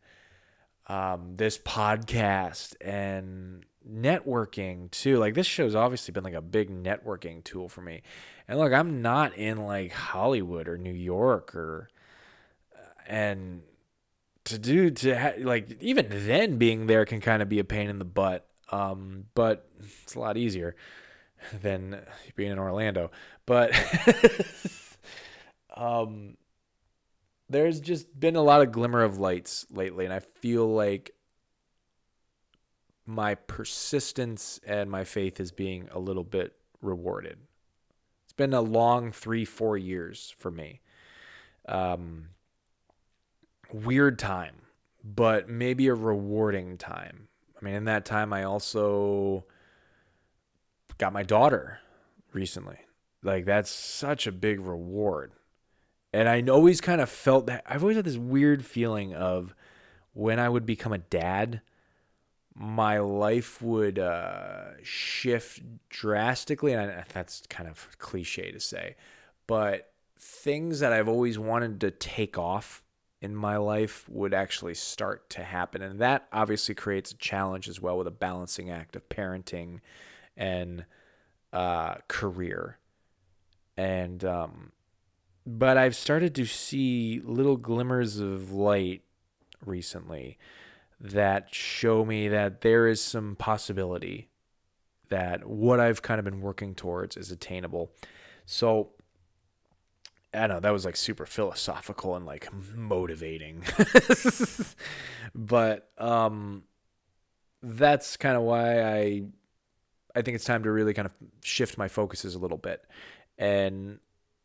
um, 0.87 1.37
this 1.37 1.57
podcast 1.57 2.75
and 2.81 3.63
networking 3.89 4.91
too. 4.91 5.17
Like 5.17 5.33
this 5.33 5.47
show's 5.47 5.75
obviously 5.75 6.11
been 6.11 6.23
like 6.23 6.33
a 6.33 6.41
big 6.41 6.69
networking 6.69 7.43
tool 7.43 7.69
for 7.69 7.81
me. 7.81 8.01
And 8.47 8.59
look, 8.59 8.73
I'm 8.73 9.01
not 9.01 9.37
in 9.37 9.65
like 9.65 9.91
Hollywood 9.91 10.67
or 10.67 10.77
New 10.77 10.91
York 10.91 11.55
or 11.55 11.87
and 13.07 13.61
to 14.45 14.57
do 14.57 14.91
to 14.91 15.17
ha- 15.17 15.33
like 15.39 15.81
even 15.81 16.07
then 16.09 16.57
being 16.57 16.87
there 16.87 17.05
can 17.05 17.21
kind 17.21 17.41
of 17.41 17.49
be 17.49 17.59
a 17.59 17.63
pain 17.63 17.89
in 17.89 17.99
the 17.99 18.05
butt. 18.05 18.47
Um, 18.71 19.25
but 19.35 19.67
it's 20.03 20.15
a 20.15 20.19
lot 20.19 20.37
easier 20.37 20.75
than 21.61 21.99
being 22.35 22.51
in 22.51 22.59
Orlando. 22.59 23.11
But 23.45 23.73
um 25.75 26.37
there's 27.49 27.81
just 27.81 28.17
been 28.17 28.37
a 28.37 28.41
lot 28.41 28.61
of 28.61 28.71
glimmer 28.71 29.03
of 29.03 29.17
lights 29.17 29.65
lately 29.71 30.05
and 30.05 30.13
I 30.13 30.19
feel 30.19 30.73
like 30.73 31.11
my 33.05 33.35
persistence 33.35 34.59
and 34.65 34.89
my 34.89 35.03
faith 35.03 35.39
is 35.39 35.51
being 35.51 35.89
a 35.91 35.99
little 35.99 36.23
bit 36.23 36.55
rewarded. 36.81 37.37
It's 38.23 38.33
been 38.33 38.53
a 38.53 38.61
long 38.61 39.11
three, 39.11 39.43
four 39.43 39.77
years 39.77 40.33
for 40.37 40.49
me. 40.49 40.79
Um, 41.67 42.29
weird 43.73 44.19
time, 44.19 44.55
but 45.03 45.49
maybe 45.49 45.87
a 45.87 45.93
rewarding 45.93 46.77
time. 46.77 47.27
I 47.59 47.65
mean, 47.65 47.75
in 47.75 47.85
that 47.85 48.05
time, 48.05 48.33
I 48.33 48.43
also 48.43 49.45
got 50.97 51.13
my 51.13 51.23
daughter 51.23 51.79
recently. 52.33 52.77
Like, 53.23 53.45
that's 53.45 53.69
such 53.69 54.25
a 54.25 54.31
big 54.31 54.59
reward. 54.59 55.33
And 56.13 56.27
I 56.27 56.41
always 56.51 56.81
kind 56.81 57.01
of 57.01 57.09
felt 57.09 57.45
that 57.47 57.63
I've 57.65 57.83
always 57.83 57.95
had 57.95 58.05
this 58.05 58.17
weird 58.17 58.65
feeling 58.65 59.13
of 59.13 59.55
when 60.13 60.39
I 60.39 60.49
would 60.49 60.65
become 60.65 60.91
a 60.91 60.97
dad, 60.97 61.61
my 62.53 62.99
life 62.99 63.61
would 63.61 63.97
uh, 63.97 64.81
shift 64.83 65.61
drastically. 65.89 66.73
And 66.73 66.91
I, 66.91 67.03
that's 67.13 67.43
kind 67.49 67.69
of 67.69 67.97
cliche 67.97 68.51
to 68.51 68.59
say, 68.59 68.95
but 69.47 69.91
things 70.19 70.79
that 70.81 70.91
I've 70.91 71.07
always 71.07 71.39
wanted 71.39 71.79
to 71.81 71.91
take 71.91 72.37
off 72.37 72.80
in 73.21 73.35
my 73.35 73.57
life 73.57 74.09
would 74.09 74.33
actually 74.33 74.73
start 74.73 75.29
to 75.29 75.43
happen. 75.43 75.81
And 75.81 75.99
that 75.99 76.27
obviously 76.33 76.73
creates 76.73 77.11
a 77.11 77.17
challenge 77.17 77.69
as 77.69 77.79
well 77.79 77.97
with 77.97 78.07
a 78.07 78.11
balancing 78.11 78.71
act 78.71 78.95
of 78.95 79.07
parenting 79.09 79.79
and 80.35 80.85
uh, 81.53 81.95
career. 82.07 82.79
And, 83.77 84.25
um, 84.25 84.71
but 85.45 85.77
I've 85.77 85.95
started 85.95 86.33
to 86.35 86.45
see 86.45 87.21
little 87.23 87.57
glimmers 87.57 88.19
of 88.19 88.51
light 88.51 89.03
recently 89.65 90.39
that 90.99 91.53
show 91.53 92.03
me 92.03 92.27
that 92.27 92.61
there 92.61 92.87
is 92.87 93.01
some 93.01 93.35
possibility 93.35 94.29
that 95.09 95.47
what 95.47 95.79
I've 95.79 96.01
kind 96.01 96.19
of 96.19 96.25
been 96.25 96.41
working 96.41 96.73
towards 96.73 97.17
is 97.17 97.31
attainable. 97.31 97.91
So 98.45 98.91
I 100.33 100.47
don't 100.47 100.49
know, 100.49 100.59
that 100.61 100.71
was 100.71 100.85
like 100.85 100.95
super 100.95 101.25
philosophical 101.25 102.15
and 102.15 102.25
like 102.25 102.47
motivating. 102.75 103.63
but 105.35 105.89
um 105.97 106.63
that's 107.61 108.17
kind 108.17 108.37
of 108.37 108.43
why 108.43 108.81
I 108.81 109.23
I 110.15 110.21
think 110.21 110.35
it's 110.35 110.45
time 110.45 110.63
to 110.63 110.71
really 110.71 110.93
kind 110.93 111.05
of 111.05 111.13
shift 111.43 111.77
my 111.77 111.87
focuses 111.87 112.35
a 112.35 112.39
little 112.39 112.57
bit. 112.57 112.83
And 113.37 113.99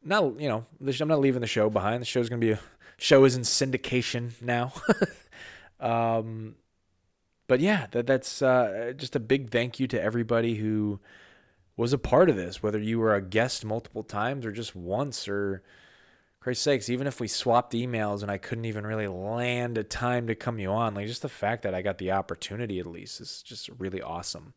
not 0.05 0.41
you 0.41 0.49
know, 0.49 0.67
I'm 0.81 1.09
not 1.09 1.21
leaving 1.21 1.41
the 1.41 1.47
show 1.47 1.71
behind. 1.71 2.03
The 2.03 2.07
show's 2.07 2.29
going 2.29 2.41
to 2.41 2.47
be 2.47 2.53
a 2.53 2.61
show 2.99 3.25
is 3.25 3.37
in 3.37 3.43
syndication 3.43 4.31
now. 4.43 4.73
um 5.81 6.57
but 7.49 7.61
yeah, 7.61 7.87
that 7.93 8.07
that's 8.07 8.43
uh, 8.43 8.93
just 8.97 9.15
a 9.15 9.21
big 9.21 9.51
thank 9.51 9.79
you 9.79 9.87
to 9.89 10.03
everybody 10.03 10.57
who 10.57 10.99
was 11.77 11.93
a 11.93 11.99
part 11.99 12.31
of 12.31 12.37
this, 12.37 12.63
whether 12.63 12.79
you 12.79 12.99
were 12.99 13.15
a 13.15 13.21
guest 13.21 13.65
multiple 13.65 14.03
times 14.03 14.47
or 14.47 14.53
just 14.53 14.75
once, 14.75 15.29
or 15.29 15.63
Christ's 16.41 16.65
sakes, 16.65 16.89
even 16.89 17.07
if 17.07 17.21
we 17.21 17.29
swapped 17.29 17.73
emails 17.73 18.23
and 18.23 18.31
I 18.31 18.39
couldn't 18.39 18.65
even 18.65 18.87
really 18.87 19.09
land 19.09 19.77
a 19.77 19.85
time 19.85 20.27
to 20.29 20.35
come 20.35 20.59
you 20.59 20.71
on, 20.71 20.95
like 20.95 21.07
just 21.07 21.23
the 21.23 21.29
fact 21.29 21.63
that 21.65 21.75
I 21.75 21.83
got 21.83 21.99
the 21.99 22.13
opportunity 22.13 22.79
at 22.79 22.87
least 22.87 23.21
is 23.21 23.43
just 23.43 23.69
really 23.79 24.01
awesome. 24.01 24.55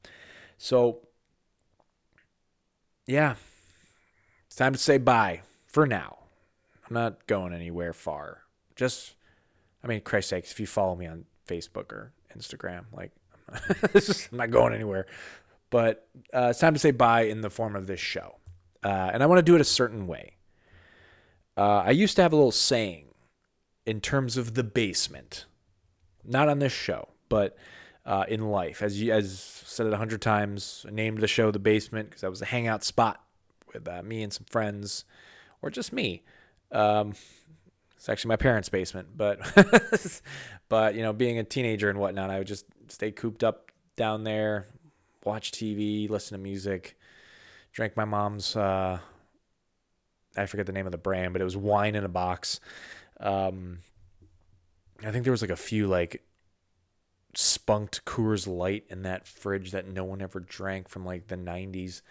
So, 0.57 0.99
yeah, 3.05 3.35
it's 4.45 4.55
time 4.55 4.73
to 4.73 4.79
say 4.79 4.97
bye 4.97 5.41
for 5.65 5.85
now. 5.85 6.19
I'm 6.87 6.93
not 6.93 7.27
going 7.27 7.53
anywhere 7.53 7.93
far. 7.93 8.43
Just, 8.75 9.15
I 9.83 9.87
mean, 9.87 10.01
Christ's 10.01 10.29
sakes, 10.29 10.51
if 10.51 10.59
you 10.59 10.67
follow 10.67 10.95
me 10.95 11.07
on 11.07 11.25
Facebook 11.47 11.91
or 11.91 12.13
Instagram, 12.37 12.85
like, 12.93 13.11
I'm 13.51 14.37
not 14.37 14.51
going 14.51 14.73
anywhere. 14.73 15.07
But 15.69 16.07
uh, 16.33 16.47
it's 16.49 16.59
time 16.59 16.73
to 16.73 16.79
say 16.79 16.91
bye 16.91 17.23
in 17.23 17.41
the 17.41 17.49
form 17.49 17.75
of 17.75 17.87
this 17.87 17.99
show. 17.99 18.37
Uh, 18.83 19.11
and 19.13 19.21
I 19.21 19.25
want 19.25 19.39
to 19.39 19.43
do 19.43 19.55
it 19.55 19.61
a 19.61 19.65
certain 19.65 20.07
way. 20.07 20.37
Uh, 21.57 21.83
I 21.85 21.91
used 21.91 22.15
to 22.15 22.21
have 22.21 22.31
a 22.31 22.35
little 22.35 22.51
saying 22.51 23.07
in 23.85 23.99
terms 23.99 24.37
of 24.37 24.53
the 24.53 24.63
basement, 24.63 25.45
not 26.23 26.47
on 26.47 26.59
this 26.59 26.71
show, 26.71 27.09
but 27.27 27.57
uh, 28.05 28.25
in 28.27 28.49
life. 28.49 28.81
As 28.81 29.01
you 29.01 29.13
as 29.13 29.39
said 29.39 29.85
it 29.85 29.93
a 29.93 29.97
hundred 29.97 30.21
times, 30.21 30.85
I 30.87 30.91
named 30.91 31.19
the 31.19 31.27
show 31.27 31.51
the 31.51 31.59
basement 31.59 32.09
because 32.09 32.21
that 32.21 32.29
was 32.29 32.41
a 32.41 32.45
hangout 32.45 32.83
spot 32.83 33.21
with 33.73 33.87
uh, 33.87 34.01
me 34.03 34.23
and 34.23 34.33
some 34.33 34.45
friends, 34.49 35.05
or 35.61 35.69
just 35.69 35.93
me. 35.93 36.23
Um, 36.71 37.13
it's 37.95 38.07
actually 38.07 38.29
my 38.29 38.37
parents' 38.37 38.69
basement, 38.69 39.09
but 39.15 39.39
but 40.69 40.95
you 40.95 41.01
know, 41.01 41.11
being 41.11 41.37
a 41.37 41.43
teenager 41.43 41.89
and 41.89 41.99
whatnot, 41.99 42.29
I 42.29 42.37
would 42.37 42.47
just 42.47 42.65
stay 42.87 43.11
cooped 43.11 43.43
up 43.43 43.71
down 43.95 44.23
there, 44.23 44.67
watch 45.23 45.51
TV, 45.51 46.09
listen 46.09 46.37
to 46.37 46.43
music, 46.43 46.97
drank 47.73 47.95
my 47.97 48.05
mom's. 48.05 48.55
Uh, 48.55 48.99
I 50.37 50.45
forget 50.45 50.65
the 50.65 50.71
name 50.71 50.85
of 50.85 50.91
the 50.91 50.97
brand, 50.97 51.33
but 51.33 51.41
it 51.41 51.45
was 51.45 51.57
wine 51.57 51.95
in 51.95 52.03
a 52.03 52.09
box. 52.09 52.59
Um, 53.19 53.79
I 55.03 55.11
think 55.11 55.23
there 55.23 55.31
was 55.31 55.41
like 55.41 55.51
a 55.51 55.55
few 55.55 55.87
like 55.87 56.23
spunked 57.35 58.05
Coors 58.05 58.47
Light 58.47 58.85
in 58.89 59.03
that 59.03 59.27
fridge 59.27 59.71
that 59.71 59.87
no 59.87 60.03
one 60.03 60.21
ever 60.21 60.39
drank 60.39 60.89
from 60.89 61.05
like 61.05 61.27
the 61.27 61.37
90s. 61.37 62.01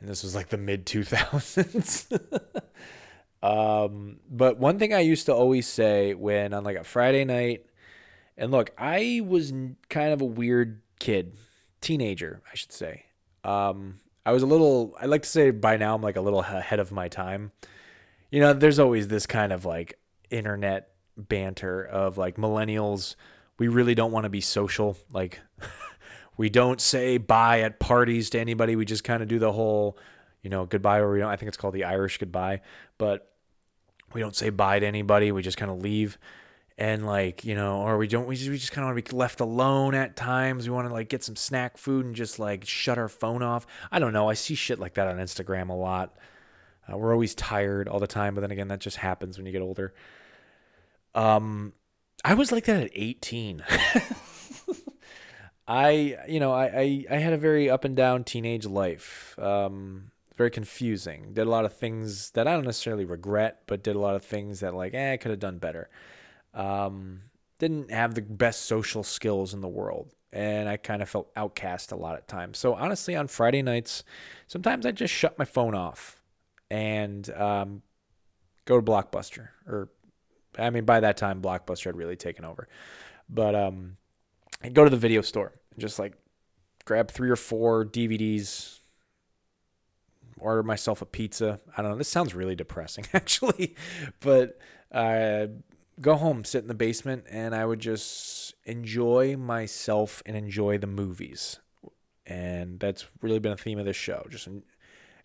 And 0.00 0.08
this 0.08 0.22
was 0.22 0.34
like 0.34 0.48
the 0.48 0.56
mid 0.56 0.86
2000s. 0.86 2.20
um, 3.42 4.18
but 4.30 4.58
one 4.58 4.78
thing 4.78 4.92
I 4.92 5.00
used 5.00 5.26
to 5.26 5.34
always 5.34 5.66
say 5.66 6.14
when 6.14 6.52
on 6.52 6.64
like 6.64 6.76
a 6.76 6.84
Friday 6.84 7.24
night, 7.24 7.66
and 8.36 8.50
look, 8.50 8.70
I 8.76 9.22
was 9.24 9.52
kind 9.88 10.12
of 10.12 10.20
a 10.20 10.26
weird 10.26 10.82
kid, 10.98 11.36
teenager, 11.84 12.42
I 12.50 12.56
should 12.56 12.72
say. 12.72 13.04
Um, 13.44 14.00
I 14.26 14.32
was 14.32 14.42
a 14.42 14.46
little, 14.46 14.96
I 15.00 15.06
like 15.06 15.22
to 15.22 15.28
say 15.28 15.50
by 15.50 15.76
now 15.76 15.94
I'm 15.94 16.02
like 16.02 16.16
a 16.16 16.20
little 16.20 16.40
ahead 16.40 16.80
of 16.80 16.90
my 16.90 17.08
time. 17.08 17.52
You 18.30 18.40
know, 18.40 18.52
there's 18.52 18.78
always 18.78 19.08
this 19.08 19.26
kind 19.26 19.52
of 19.52 19.64
like 19.64 19.98
internet 20.30 20.88
banter 21.16 21.84
of 21.84 22.18
like 22.18 22.36
millennials, 22.36 23.14
we 23.58 23.68
really 23.68 23.94
don't 23.94 24.12
want 24.12 24.24
to 24.24 24.30
be 24.30 24.40
social. 24.40 24.96
Like, 25.12 25.40
we 26.36 26.50
don't 26.50 26.80
say 26.80 27.18
bye 27.18 27.60
at 27.60 27.78
parties 27.78 28.30
to 28.30 28.40
anybody. 28.40 28.76
We 28.76 28.84
just 28.84 29.04
kind 29.04 29.22
of 29.22 29.28
do 29.28 29.38
the 29.38 29.52
whole, 29.52 29.98
you 30.42 30.50
know, 30.50 30.66
goodbye, 30.66 30.98
or 30.98 31.12
we 31.12 31.20
don't, 31.20 31.30
I 31.30 31.36
think 31.36 31.48
it's 31.48 31.56
called 31.56 31.74
the 31.74 31.84
Irish 31.84 32.18
goodbye, 32.18 32.62
but 32.98 33.30
we 34.12 34.20
don't 34.20 34.34
say 34.34 34.50
bye 34.50 34.78
to 34.78 34.86
anybody. 34.86 35.30
We 35.32 35.42
just 35.42 35.56
kind 35.56 35.70
of 35.70 35.82
leave 35.82 36.18
and 36.76 37.06
like 37.06 37.44
you 37.44 37.54
know 37.54 37.82
or 37.82 37.96
we 37.98 38.08
don't 38.08 38.26
we 38.26 38.36
just, 38.36 38.50
we 38.50 38.58
just 38.58 38.72
kind 38.72 38.84
of 38.84 38.94
want 38.94 39.04
to 39.04 39.12
be 39.12 39.16
left 39.16 39.40
alone 39.40 39.94
at 39.94 40.16
times. 40.16 40.68
We 40.68 40.74
want 40.74 40.88
to 40.88 40.94
like 40.94 41.08
get 41.08 41.22
some 41.22 41.36
snack 41.36 41.76
food 41.76 42.04
and 42.04 42.14
just 42.14 42.38
like 42.38 42.66
shut 42.66 42.98
our 42.98 43.08
phone 43.08 43.42
off. 43.42 43.66
I 43.92 43.98
don't 43.98 44.12
know. 44.12 44.28
I 44.28 44.34
see 44.34 44.54
shit 44.54 44.78
like 44.78 44.94
that 44.94 45.06
on 45.06 45.18
instagram 45.18 45.70
a 45.70 45.74
lot. 45.74 46.16
Uh, 46.90 46.98
we're 46.98 47.12
always 47.12 47.34
tired 47.34 47.88
all 47.88 48.00
the 48.00 48.06
time 48.06 48.34
but 48.34 48.40
then 48.40 48.50
again 48.50 48.68
that 48.68 48.80
just 48.80 48.96
happens 48.96 49.36
when 49.36 49.46
you 49.46 49.52
get 49.52 49.62
older. 49.62 49.94
Um 51.14 51.72
i 52.24 52.34
was 52.34 52.50
like 52.50 52.64
that 52.64 52.82
at 52.82 52.90
18 52.94 53.62
i 55.68 56.16
you 56.26 56.40
know 56.40 56.52
I, 56.52 56.64
I 56.64 57.04
i 57.10 57.16
had 57.16 57.32
a 57.32 57.36
very 57.36 57.68
up 57.68 57.84
and 57.84 57.94
down 57.94 58.24
teenage 58.24 58.66
life. 58.66 59.38
Um 59.38 60.10
very 60.36 60.50
confusing. 60.50 61.32
Did 61.34 61.46
a 61.46 61.50
lot 61.50 61.64
of 61.64 61.72
things 61.72 62.32
that 62.32 62.48
i 62.48 62.52
don't 62.52 62.64
necessarily 62.64 63.04
regret 63.04 63.62
but 63.66 63.84
did 63.84 63.94
a 63.94 64.00
lot 64.00 64.16
of 64.16 64.24
things 64.24 64.60
that 64.60 64.74
like 64.74 64.94
eh 64.94 65.12
i 65.12 65.16
could 65.16 65.30
have 65.30 65.38
done 65.38 65.58
better 65.58 65.88
um, 66.54 67.20
didn't 67.58 67.90
have 67.90 68.14
the 68.14 68.22
best 68.22 68.62
social 68.62 69.02
skills 69.02 69.54
in 69.54 69.60
the 69.60 69.68
world. 69.68 70.14
And 70.32 70.68
I 70.68 70.76
kind 70.76 71.00
of 71.00 71.08
felt 71.08 71.30
outcast 71.36 71.92
a 71.92 71.96
lot 71.96 72.18
of 72.18 72.26
times. 72.26 72.58
So 72.58 72.74
honestly, 72.74 73.14
on 73.14 73.28
Friday 73.28 73.62
nights, 73.62 74.02
sometimes 74.48 74.84
I 74.84 74.90
just 74.90 75.14
shut 75.14 75.38
my 75.38 75.44
phone 75.44 75.74
off 75.74 76.20
and 76.70 77.28
um, 77.30 77.82
go 78.64 78.80
to 78.80 78.82
Blockbuster. 78.82 79.48
Or, 79.66 79.90
I 80.58 80.70
mean, 80.70 80.84
by 80.84 81.00
that 81.00 81.16
time, 81.16 81.40
Blockbuster 81.40 81.84
had 81.86 81.96
really 81.96 82.16
taken 82.16 82.44
over. 82.44 82.68
But 83.28 83.54
um, 83.54 83.96
I'd 84.62 84.74
go 84.74 84.82
to 84.82 84.90
the 84.90 84.96
video 84.96 85.22
store 85.22 85.52
and 85.70 85.80
just 85.80 85.98
like 86.00 86.14
grab 86.84 87.10
three 87.10 87.30
or 87.30 87.36
four 87.36 87.84
DVDs, 87.84 88.80
order 90.38 90.62
myself 90.62 91.00
a 91.00 91.06
pizza. 91.06 91.60
I 91.76 91.82
don't 91.82 91.92
know. 91.92 91.96
This 91.96 92.08
sounds 92.08 92.34
really 92.34 92.56
depressing, 92.56 93.06
actually, 93.14 93.76
but 94.20 94.58
uh, 94.90 95.46
go 96.00 96.16
home, 96.16 96.44
sit 96.44 96.62
in 96.62 96.68
the 96.68 96.74
basement, 96.74 97.24
and 97.30 97.54
I 97.54 97.64
would 97.64 97.80
just 97.80 98.54
enjoy 98.64 99.36
myself 99.36 100.22
and 100.26 100.36
enjoy 100.36 100.78
the 100.78 100.86
movies. 100.86 101.60
And 102.26 102.80
that's 102.80 103.06
really 103.20 103.38
been 103.38 103.52
a 103.52 103.56
theme 103.56 103.78
of 103.78 103.84
this 103.84 103.96
show. 103.96 104.26
Just 104.30 104.48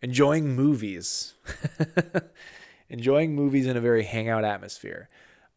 enjoying 0.02 0.56
movies. 0.56 1.34
enjoying 2.90 3.36
movies 3.36 3.68
in 3.68 3.78
a 3.78 3.82
very 3.82 4.04
hangout 4.04 4.44
atmosphere. 4.44 5.10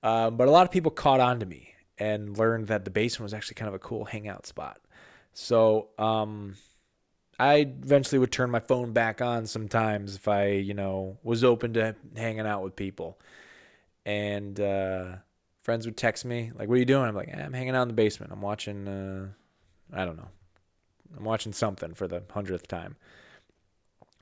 Um, 0.03 0.37
but 0.37 0.49
a 0.49 0.51
lot 0.51 0.67
of 0.67 0.73
people 0.73 0.91
caught 0.91 1.21
on 1.21 1.41
to 1.41 1.47
me 1.47 1.75
and 1.99 2.37
learned 2.37 2.69
that 2.69 2.85
the 2.85 2.91
basement 2.91 3.25
was 3.25 3.35
actually 3.35 3.55
kind 3.55 3.69
of 3.69 3.75
a 3.75 3.79
cool 3.79 4.05
hangout 4.05 4.47
spot. 4.47 4.81
So 5.33 5.89
um, 5.99 6.57
I 7.39 7.57
eventually 7.57 8.19
would 8.19 8.33
turn 8.33 8.51
my 8.51 8.61
phone 8.61 8.93
back 8.93 9.21
on 9.21 9.47
sometimes 9.47 10.17
if 10.17 10.29
I, 10.29 10.49
you 10.49 10.75
know, 10.75 11.19
was 11.23 11.45
open 11.45 11.75
to 11.75 11.95
hanging 12.17 12.47
out 12.47 12.63
with 12.63 12.77
people 12.77 13.19
and 14.05 14.59
uh, 14.59 15.17
friends 15.63 15.87
would 15.87 15.97
text 15.97 16.25
me 16.25 16.53
like, 16.55 16.69
"What 16.69 16.75
are 16.75 16.79
you 16.79 16.85
doing?" 16.85 17.07
I'm 17.07 17.15
like, 17.15 17.29
eh, 17.29 17.43
"I'm 17.43 17.53
hanging 17.53 17.75
out 17.75 17.83
in 17.83 17.89
the 17.89 17.95
basement. 17.95 18.33
I'm 18.33 18.43
watching. 18.43 18.89
Uh, 18.89 19.29
I 19.93 20.05
don't 20.05 20.17
know. 20.17 20.29
I'm 21.17 21.25
watching 21.25 21.53
something 21.53 21.95
for 21.95 22.09
the 22.09 22.23
hundredth 22.31 22.69
time." 22.69 22.97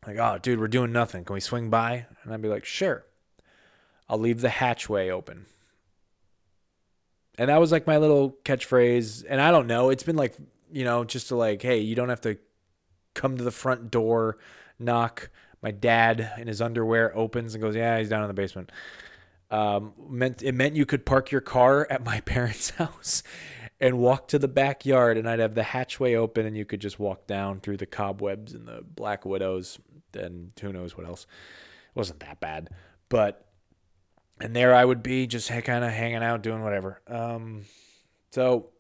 Like, 0.07 0.17
oh, 0.19 0.39
dude, 0.41 0.61
we're 0.61 0.69
doing 0.69 0.93
nothing. 0.93 1.25
Can 1.25 1.35
we 1.35 1.41
swing 1.41 1.69
by? 1.69 2.07
And 2.23 2.33
I'd 2.33 2.41
be 2.41 2.49
like, 2.49 2.65
sure. 2.65 3.05
I'll 4.09 4.19
leave 4.19 4.41
the 4.41 4.49
hatchway 4.49 5.11
open. 5.11 5.47
And 7.39 7.49
that 7.49 7.61
was 7.61 7.71
like 7.71 7.87
my 7.87 7.99
little 7.99 8.37
catchphrase. 8.45 9.25
And 9.29 9.41
I 9.41 9.51
don't 9.51 9.67
know. 9.67 9.91
It's 9.91 10.03
been 10.03 10.17
like, 10.17 10.37
you 10.73 10.85
know, 10.85 11.05
just 11.05 11.29
to 11.29 11.37
like, 11.37 11.63
hey, 11.63 11.79
you 11.79 11.95
don't 11.95 12.09
have 12.09 12.21
to 12.23 12.39
come 13.15 13.37
to 13.37 13.45
the 13.45 13.51
front 13.51 13.91
door, 13.91 14.39
knock. 14.79 15.31
My 15.63 15.71
dad 15.71 16.33
in 16.39 16.49
his 16.49 16.63
underwear 16.63 17.17
opens 17.17 17.55
and 17.55 17.63
goes, 17.63 17.77
yeah, 17.77 17.99
he's 17.99 18.09
down 18.09 18.23
in 18.23 18.29
the 18.29 18.35
basement. 18.35 18.73
Um, 19.51 19.95
meant 20.09 20.43
it 20.43 20.53
meant 20.53 20.77
you 20.77 20.87
could 20.87 21.05
park 21.05 21.31
your 21.33 21.41
car 21.41 21.87
at 21.91 22.05
my 22.05 22.21
parents' 22.25 22.71
house 22.71 23.23
and 23.81 23.99
walk 23.99 24.29
to 24.29 24.39
the 24.39 24.49
backyard, 24.49 25.17
and 25.17 25.29
I'd 25.29 25.39
have 25.39 25.55
the 25.55 25.63
hatchway 25.63 26.15
open, 26.15 26.47
and 26.47 26.57
you 26.57 26.65
could 26.65 26.81
just 26.81 26.99
walk 26.99 27.27
down 27.27 27.61
through 27.61 27.79
the 27.79 27.87
cobwebs 27.87 28.53
and 28.53 28.69
the 28.69 28.83
black 28.83 29.25
widows, 29.25 29.79
and 30.15 30.53
who 30.61 30.73
knows 30.73 30.97
what 30.97 31.07
else. 31.07 31.25
It 31.25 31.99
wasn't 31.99 32.21
that 32.21 32.41
bad, 32.41 32.71
but 33.09 33.47
and 34.41 34.57
there 34.57 34.75
I 34.75 34.85
would 34.85 35.03
be, 35.03 35.27
just 35.27 35.49
kind 35.49 35.85
of 35.85 35.91
hanging 35.91 36.23
out, 36.23 36.43
doing 36.43 36.63
whatever. 36.63 37.01
Um, 37.07 37.65
so 38.31 38.71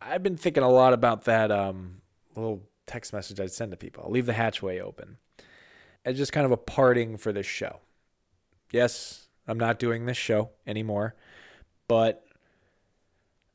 I've 0.00 0.22
been 0.22 0.36
thinking 0.36 0.62
a 0.62 0.70
lot 0.70 0.92
about 0.92 1.24
that 1.24 1.50
um, 1.50 2.00
little 2.34 2.62
text 2.86 3.12
message 3.12 3.38
I'd 3.38 3.52
send 3.52 3.72
to 3.72 3.76
people. 3.76 4.04
I'll 4.04 4.10
leave 4.10 4.26
the 4.26 4.32
hatchway 4.32 4.80
open. 4.80 5.18
It's 6.04 6.18
just 6.18 6.32
kind 6.32 6.46
of 6.46 6.52
a 6.52 6.56
parting 6.56 7.18
for 7.18 7.32
this 7.32 7.46
show. 7.46 7.80
Yes, 8.72 9.27
I'm 9.48 9.58
not 9.58 9.78
doing 9.78 10.06
this 10.06 10.16
show 10.16 10.50
anymore, 10.66 11.14
but 11.88 12.24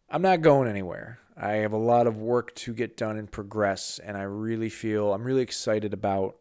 I'm 0.09 0.21
not 0.21 0.41
going 0.41 0.67
anywhere. 0.67 1.19
I 1.37 1.53
have 1.57 1.73
a 1.73 1.77
lot 1.77 2.07
of 2.07 2.17
work 2.17 2.53
to 2.55 2.73
get 2.73 2.97
done 2.97 3.17
and 3.17 3.31
progress, 3.31 3.99
and 4.03 4.17
I 4.17 4.23
really 4.23 4.69
feel 4.69 5.13
I'm 5.13 5.23
really 5.23 5.41
excited 5.41 5.93
about 5.93 6.35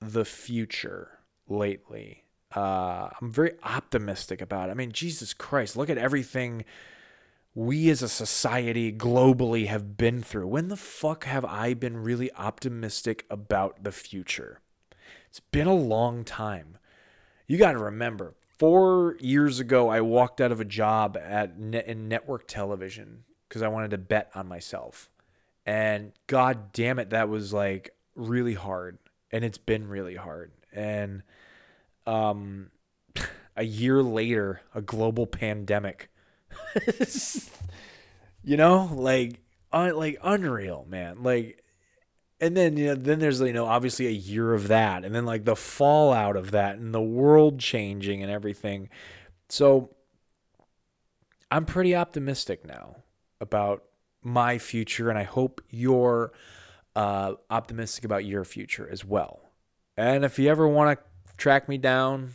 the 0.00 0.24
future 0.24 1.18
lately. 1.48 2.24
Uh, 2.54 3.08
I'm 3.20 3.32
very 3.32 3.52
optimistic 3.62 4.40
about 4.40 4.68
it. 4.68 4.72
I 4.72 4.74
mean, 4.74 4.92
Jesus 4.92 5.34
Christ, 5.34 5.76
look 5.76 5.90
at 5.90 5.98
everything 5.98 6.64
we 7.54 7.88
as 7.88 8.02
a 8.02 8.08
society 8.08 8.92
globally 8.92 9.66
have 9.66 9.96
been 9.96 10.22
through. 10.22 10.46
When 10.46 10.68
the 10.68 10.76
fuck 10.76 11.24
have 11.24 11.44
I 11.44 11.74
been 11.74 11.96
really 11.96 12.32
optimistic 12.34 13.24
about 13.30 13.82
the 13.82 13.92
future? 13.92 14.60
It's 15.28 15.40
been 15.40 15.66
a 15.66 15.74
long 15.74 16.22
time. 16.22 16.78
You 17.46 17.58
got 17.58 17.72
to 17.72 17.78
remember, 17.78 18.34
four 18.58 19.16
years 19.20 19.60
ago, 19.60 19.88
I 19.88 20.00
walked 20.00 20.40
out 20.40 20.52
of 20.52 20.60
a 20.60 20.64
job 20.64 21.16
at 21.16 21.54
in 21.56 22.08
network 22.08 22.46
television 22.46 23.24
because 23.48 23.62
I 23.62 23.68
wanted 23.68 23.90
to 23.92 23.98
bet 23.98 24.30
on 24.34 24.48
myself. 24.48 25.10
And 25.64 26.12
god 26.26 26.72
damn 26.72 26.98
it, 26.98 27.10
that 27.10 27.28
was 27.28 27.52
like 27.52 27.90
really 28.14 28.54
hard. 28.54 28.98
And 29.30 29.44
it's 29.44 29.58
been 29.58 29.88
really 29.88 30.14
hard. 30.14 30.52
And 30.72 31.22
um, 32.06 32.70
a 33.56 33.64
year 33.64 34.02
later, 34.02 34.60
a 34.74 34.80
global 34.80 35.26
pandemic. 35.26 36.10
you 38.44 38.56
know, 38.56 38.90
like, 38.94 39.42
un- 39.72 39.96
like 39.96 40.18
unreal, 40.22 40.86
man. 40.88 41.22
Like, 41.22 41.62
and 42.40 42.56
then 42.56 42.76
you 42.76 42.86
know, 42.86 42.94
then 42.94 43.18
there's 43.18 43.40
you 43.40 43.52
know 43.52 43.66
obviously 43.66 44.06
a 44.06 44.10
year 44.10 44.54
of 44.54 44.68
that, 44.68 45.04
and 45.04 45.14
then 45.14 45.24
like 45.24 45.44
the 45.44 45.56
fallout 45.56 46.36
of 46.36 46.50
that, 46.50 46.76
and 46.76 46.94
the 46.94 47.02
world 47.02 47.58
changing 47.58 48.22
and 48.22 48.30
everything. 48.30 48.88
So, 49.48 49.94
I'm 51.50 51.64
pretty 51.64 51.94
optimistic 51.94 52.66
now 52.66 52.96
about 53.40 53.84
my 54.22 54.58
future, 54.58 55.08
and 55.08 55.18
I 55.18 55.22
hope 55.22 55.62
you're 55.70 56.32
uh, 56.94 57.34
optimistic 57.50 58.04
about 58.04 58.24
your 58.24 58.44
future 58.44 58.88
as 58.90 59.04
well. 59.04 59.40
And 59.96 60.24
if 60.24 60.38
you 60.38 60.50
ever 60.50 60.66
want 60.66 60.98
to 60.98 61.04
track 61.36 61.68
me 61.68 61.78
down, 61.78 62.32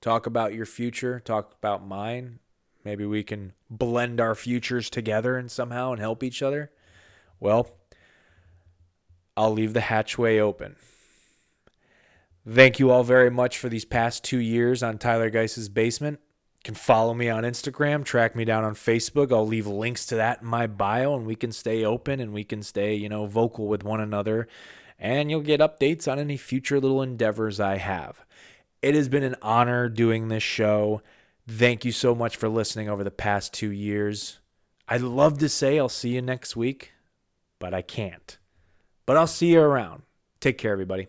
talk 0.00 0.26
about 0.26 0.54
your 0.54 0.66
future, 0.66 1.20
talk 1.20 1.54
about 1.58 1.86
mine. 1.86 2.38
Maybe 2.84 3.04
we 3.04 3.22
can 3.22 3.52
blend 3.70 4.20
our 4.20 4.34
futures 4.34 4.90
together 4.90 5.36
and 5.36 5.50
somehow 5.50 5.92
and 5.92 6.00
help 6.00 6.22
each 6.22 6.42
other. 6.42 6.72
Well, 7.38 7.70
I'll 9.36 9.52
leave 9.52 9.72
the 9.72 9.80
hatchway 9.80 10.38
open. 10.38 10.76
Thank 12.48 12.78
you 12.78 12.90
all 12.90 13.04
very 13.04 13.30
much 13.30 13.58
for 13.58 13.68
these 13.68 13.84
past 13.84 14.24
two 14.24 14.38
years 14.38 14.82
on 14.82 14.98
Tyler 14.98 15.30
Geiss's 15.30 15.68
Basement. 15.68 16.18
You 16.56 16.62
can 16.64 16.74
follow 16.74 17.14
me 17.14 17.28
on 17.28 17.44
Instagram, 17.44 18.04
track 18.04 18.34
me 18.34 18.44
down 18.44 18.64
on 18.64 18.74
Facebook. 18.74 19.32
I'll 19.32 19.46
leave 19.46 19.66
links 19.66 20.06
to 20.06 20.16
that 20.16 20.42
in 20.42 20.48
my 20.48 20.66
bio, 20.66 21.14
and 21.14 21.26
we 21.26 21.36
can 21.36 21.52
stay 21.52 21.84
open 21.84 22.20
and 22.20 22.32
we 22.32 22.44
can 22.44 22.62
stay, 22.62 22.94
you 22.94 23.08
know, 23.08 23.26
vocal 23.26 23.68
with 23.68 23.84
one 23.84 24.00
another 24.00 24.48
and 25.02 25.28
you'll 25.28 25.40
get 25.40 25.60
updates 25.60 26.10
on 26.10 26.20
any 26.20 26.36
future 26.36 26.78
little 26.78 27.02
endeavors 27.02 27.58
I 27.58 27.76
have. 27.76 28.24
It 28.80 28.94
has 28.94 29.08
been 29.08 29.24
an 29.24 29.34
honor 29.42 29.88
doing 29.88 30.28
this 30.28 30.44
show. 30.44 31.02
Thank 31.48 31.84
you 31.84 31.90
so 31.90 32.14
much 32.14 32.36
for 32.36 32.48
listening 32.48 32.88
over 32.88 33.02
the 33.02 33.10
past 33.10 33.52
two 33.52 33.72
years. 33.72 34.38
I'd 34.86 35.00
love 35.00 35.38
to 35.38 35.48
say 35.48 35.78
I'll 35.78 35.88
see 35.88 36.10
you 36.10 36.22
next 36.22 36.54
week, 36.54 36.92
but 37.58 37.74
I 37.74 37.82
can't. 37.82 38.38
But 39.12 39.18
I'll 39.18 39.26
see 39.26 39.48
you 39.48 39.60
around. 39.60 40.04
Take 40.40 40.56
care, 40.56 40.72
everybody. 40.72 41.08